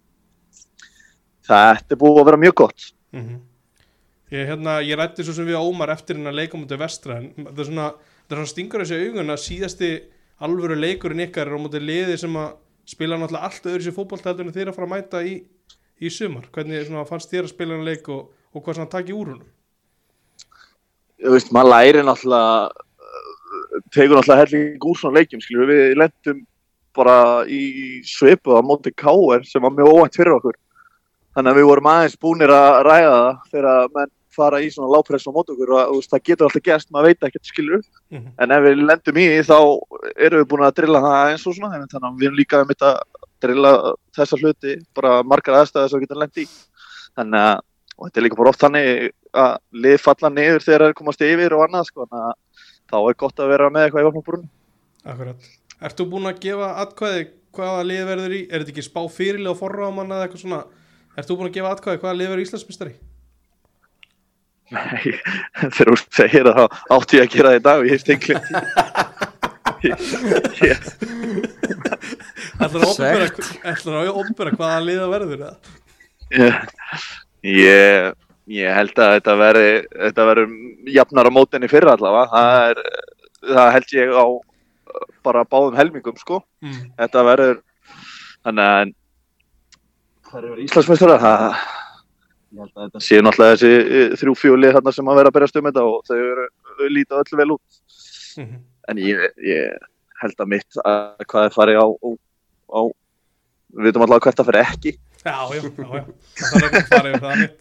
[1.47, 2.91] þetta er búið að vera mjög gott.
[3.13, 3.41] Mm
[4.34, 7.59] Ég, hérna, ég rætti svo sem við Ómar eftir hérna leika mútið vestra en það
[7.59, 7.89] er svona,
[8.28, 9.89] það er svona stingur þessi augun að síðasti
[10.43, 12.53] alvöru leikurinn ykkar er á mútið liði sem að
[12.89, 15.36] spila náttúrulega allt öðru sér fótbolta heldur en þeir að fara að mæta í,
[16.03, 16.49] í sumar.
[16.51, 19.36] Hvernig svona, fannst þér að spila hann leik og, og hvað svona takk í úr
[19.36, 19.51] honum?
[21.24, 22.71] þú veist, maður læri náttúrulega
[23.93, 26.41] tegur náttúrulega helling úr svona leikjum skilur við lendum
[26.93, 27.17] bara
[27.49, 29.45] í svipu á móti K.R.
[29.47, 30.57] sem var mjög óvænt fyrir okkur
[31.34, 35.27] þannig að við vorum aðeins búnir að ræða það þegar menn fara í svona lágpress
[35.27, 37.81] á móti okkur og veist, það getur alltaf gerst, maður veit ekkert skilur
[38.11, 38.31] Mhm.
[38.39, 39.57] en ef við lendum í þá
[40.17, 42.73] erum við búin að drilla það eins og svona þannig að við erum líka um
[42.73, 43.01] að
[43.43, 43.71] drilla
[44.15, 46.47] þessa hluti bara margar aðstæður sem við getum lend í
[47.17, 47.59] þannig að
[47.93, 51.21] og þetta er líka bara oft þannig að lið falla niður þegar það er komast
[51.21, 52.36] yfir og annað sko, þannig að
[52.89, 54.49] þá er gott að vera með eitthvað í vopnabrunni.
[55.05, 55.45] Akkurat.
[55.84, 57.23] Ert þú búin að gefa atkvæði
[57.53, 58.41] hvaða lið verður í?
[58.49, 60.59] Er þetta ekki spá fyrirlega og forráðamann eða eitthvað svona?
[61.17, 62.93] Ert þú búin að gefa atkvæði hvaða lið verður Íslandsmystari?
[64.74, 65.13] Nei,
[65.76, 66.65] þegar þú segir það þá
[66.97, 68.36] átti ég að gera það í dag og ég hef stengli.
[72.63, 75.55] Ætlar að opnbera hvaða lið það verður eða?
[77.43, 78.13] ég,
[78.53, 80.43] ég held að þetta veri, þetta veri
[80.95, 82.78] jafnar á mótinni fyrra allavega, það, er,
[83.51, 84.26] það held ég á
[85.24, 86.41] bara báðum helmingum sko.
[86.63, 86.82] Mm.
[86.99, 87.57] þetta verður
[88.43, 88.93] þannig að
[90.30, 91.43] það eru Íslandsmeistara það
[92.54, 95.38] ég held að þetta séu náttúrulega þessi eh, þrjú fjólið þarna sem að vera að
[95.39, 96.45] berast um þetta og þau eru
[96.78, 97.82] þau líta öllu vel út
[98.34, 98.56] Mhm.
[98.89, 99.89] en ég, ég
[100.24, 102.10] held að mitt að hvað er farið á, á,
[102.74, 102.82] á
[103.78, 104.93] við veitum alltaf hvert að fyrir ekki
[105.24, 106.04] Já, já, já, já.
[106.41, 107.60] Það fara yfir það mitt.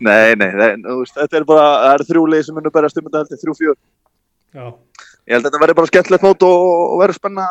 [0.00, 3.10] nei, nei, nei veist, þetta er bara, það eru þrjú lið sem munur berast um
[3.12, 3.74] þetta þrjú
[4.56, 7.46] Já, ég held að þetta verður bara skemmtilegt mót og, og verður spenna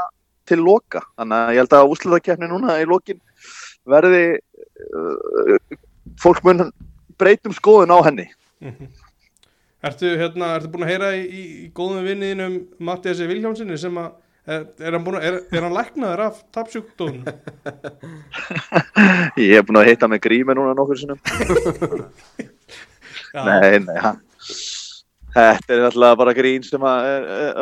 [0.50, 3.22] til loka þannig að ég held að úslutakefni núna í lokin
[3.88, 4.24] verði
[4.98, 5.58] uh,
[6.22, 6.70] fólk mun
[7.20, 8.28] breytum skoðun á henni
[8.62, 8.88] Mhm.
[9.86, 14.08] Ertu, hérna, ertu búin að heyra í, í, í góðum vinniðinum Mattiasi Vilhjálmsinni sem að
[14.50, 17.20] er, er, hann búin er, er hann læknaður af tapsjúkdóðum?
[19.38, 21.20] ég hef búin að hitta með grími núna nokkur sinnum
[23.36, 24.18] Já, nei, nei, hann
[25.38, 27.00] þetta er náttúrulega bara grín sem að,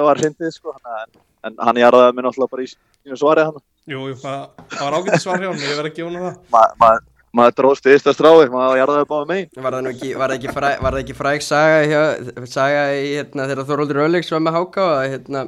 [0.08, 1.10] var hrindið sko en,
[1.50, 3.60] en hann jarðaði mig náttúrulega bara í sínu svarið hann
[3.92, 4.40] Jú, jú, það,
[4.72, 6.36] það var ágætt svar hjá hann, ég verð að gefa hann það.
[6.56, 6.88] Ma, ma,
[7.36, 10.88] maður dróðst í ysta strái maður jarðaði báði megin Var það, nú ekki, ekki fræg,
[11.02, 12.02] ekki fræg saga, hjá,
[12.50, 15.46] saga í, hérna, þegar Þorvaldur Öllíks var með Háka og hérna,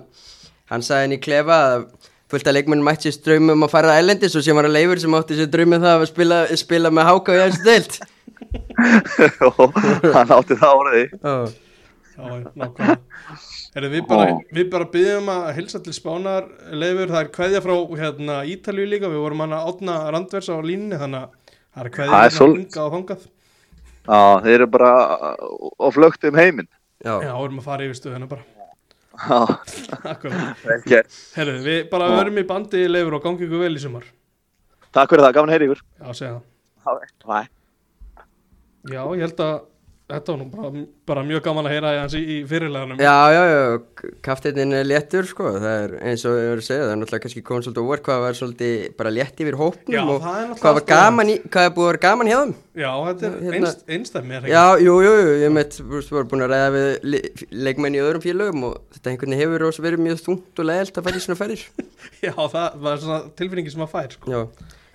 [0.71, 1.87] hann sagði henni í klefa að
[2.27, 5.03] fullt af leikmenn mætti sér draumum að fara að ellendis og sem var að leifur
[5.03, 8.01] sem átti sér draumum það að spila, spila með Háka í þessu deilt.
[9.47, 9.79] og
[10.17, 11.47] hann átti það áriði Oh.
[12.17, 12.97] Já, já, nákvæmlega.
[13.75, 14.23] Heyrðu, við bara,
[14.57, 19.11] við bara byggjum að hilsa til spánar leifur, það er kveðja frá hérna, Ítalíu líka,
[19.11, 21.46] við vorum hann að átna randvers á línni, þannig að
[21.77, 22.65] það er er hérna svoleiðis.
[22.65, 23.25] hingað og þangað.
[24.07, 24.91] Já, þeir eru bara
[25.77, 26.69] á flögt um heiminn.
[27.03, 27.13] Já.
[27.21, 28.43] Já, við erum að fara yfir stöðuna bara.
[29.17, 29.39] Já.
[31.37, 34.05] Herru, við bara verum í bandi leifur og gangi ykkur vel í sumar.
[34.95, 35.81] Takk fyrir það, gaman að heyra ykkur.
[36.01, 36.33] Já, segja
[36.85, 37.49] það.
[38.87, 39.55] Já, ég held að
[40.07, 43.01] þetta var nú bara, bara mjög gaman að heyra hans í, í fyrirleganum.
[43.03, 46.85] Já, já, já, kaftininn er léttur sko, það er eins og ég voru að segja,
[46.85, 50.01] það er náttúrulega kannski komið svolítið óver hvað var svolítið bara létt yfir hópnum Já,
[50.05, 52.55] og það hvað var gaman í, hvað er búið að vera gaman hjá þeim?
[52.77, 56.15] Já, þetta er Hérna- einst, einstæmi, er Já, jú, jú, jú, ég meitt, þú veist,
[56.15, 57.19] voru búin að ræða við le
[57.67, 60.99] leikmenn í öðrum félögum og þetta einhvern veginn hefur ós verið mjög þungt og leiðilt
[61.01, 61.63] að í svona ferðir.
[62.27, 62.97] Já, það var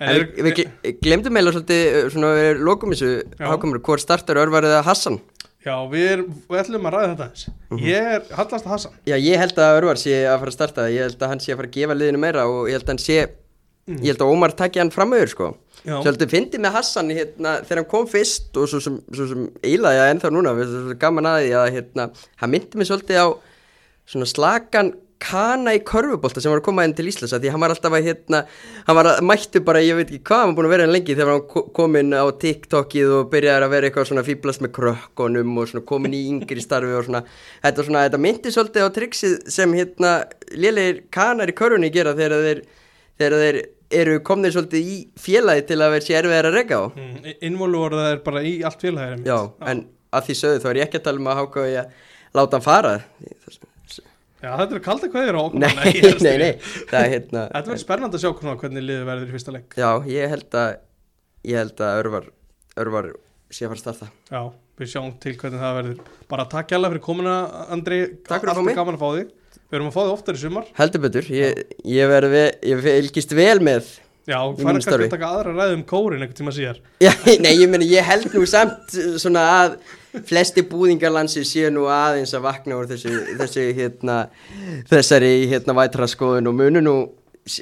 [0.00, 3.46] að En við, við gle- glemdum meila svolítið, uh, svona við lokum þessu Já.
[3.52, 5.20] hákomur, hvort startar Örvar eða Hassan?
[5.62, 7.44] Já, við, er, við ætlum að ræða þetta eins.
[7.70, 7.82] Mhm.
[7.86, 8.92] Ég er Hallast Hassan.
[9.06, 11.52] Já, ég held að Örvar sé að fara að starta, ég held að hann sé
[11.52, 13.18] að fara að gefa liðinu meira og ég held að hann sé,
[13.92, 15.50] ég held að Ómar takki hann framöður, sko.
[15.86, 15.96] Já.
[16.02, 20.02] Svolítið fyndi með Hassan hérna, þegar hann kom fyrst og svo sem, svo sem eilaði
[20.02, 22.08] að ennþá núna, við erum svo gaman að því að hérna,
[22.42, 23.26] hann myndi mig svolítið á
[24.12, 27.72] svona slakan kana í körfubólta sem var að koma inn til Íslands því hann var
[27.74, 28.40] alltaf að hérna
[28.88, 30.94] hann var að mættu bara, ég veit ekki hvað hann var búin að vera hann
[30.96, 34.64] lengi þegar hann ko- kom inn á TikTokið og byrjaði að vera eitthvað svona fýblast
[34.66, 37.22] með krökkunum og svona komin í yngri starfi og svona.
[37.62, 40.12] Þetta, svona, þetta myndi svolítið á triksið sem hérna
[40.58, 42.62] lélegir kanar í körfunni gera þegar þeir,
[43.22, 43.60] þegar þeir
[44.02, 46.84] eru komnir svolítið í félagi til að vera sér erfið að reyka á.
[46.96, 49.26] Mm, Involvora er bara í allt einmitt.
[49.28, 51.68] Já, en að því sögðu þá er ég ekki að tala um að háka og
[51.72, 52.00] ég
[52.32, 52.94] láta hann fara
[54.42, 55.60] Já, þetta er kalda kveðir á okkur.
[55.62, 56.70] Nei, Nei, er nei, nei.
[56.90, 59.76] Það er hérna Þetta verður spennandi að sjá hvernig, hvernig liðið verður í fyrsta leik.
[59.78, 60.72] Já, ég held að
[61.52, 62.26] ég held að örvar
[62.82, 63.08] örvar
[63.52, 64.10] sé að fara að starta.
[64.32, 64.42] Já,
[64.80, 66.12] við sjáum til hvernig það verður.
[66.32, 67.36] Bara takk hjálpa fyrir komuna,
[67.74, 68.00] Andri.
[68.26, 69.32] Takk fyrir að fá Alltaf gaman að fá þig.
[69.72, 70.70] Við erum að fá þig oftar í sumar.
[70.76, 75.30] Heldur betur, ég, ég verði ég fylgist vel með Já, fara mínu kannski að taka
[75.34, 76.78] aðra ræði um kórin einhvern tíma síðar.
[77.02, 77.10] Já,
[77.42, 79.78] nei, ég meni, ég held nú samt svona að
[80.28, 84.18] flesti búðingarlansi séu nú aðeins að vakna úr þessu, þessu hérna,
[84.90, 86.96] þessari hérna vætra skoðun og munu nú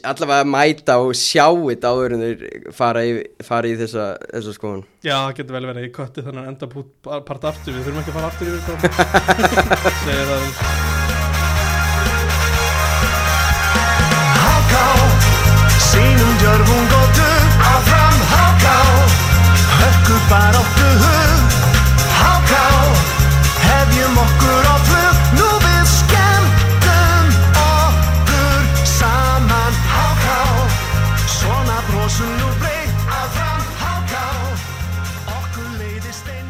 [0.05, 3.14] allavega mæta og sjá þetta áður en þeir fara í,
[3.46, 4.84] fara í þessa, þessa skoðun.
[5.01, 8.12] Já, það getur vel verið, ég kötti þannig enda pút part aftur, við þurfum ekki
[8.12, 8.88] að fara aftur yfir þetta.
[10.05, 10.55] Segir það um
[14.40, 14.86] Háká,
[15.88, 17.30] sínum djörfum góttu
[17.70, 18.24] Áfram.
[18.34, 18.78] Háká,
[19.80, 21.39] hörku baráttu hug
[22.21, 22.80] Háká, hefjum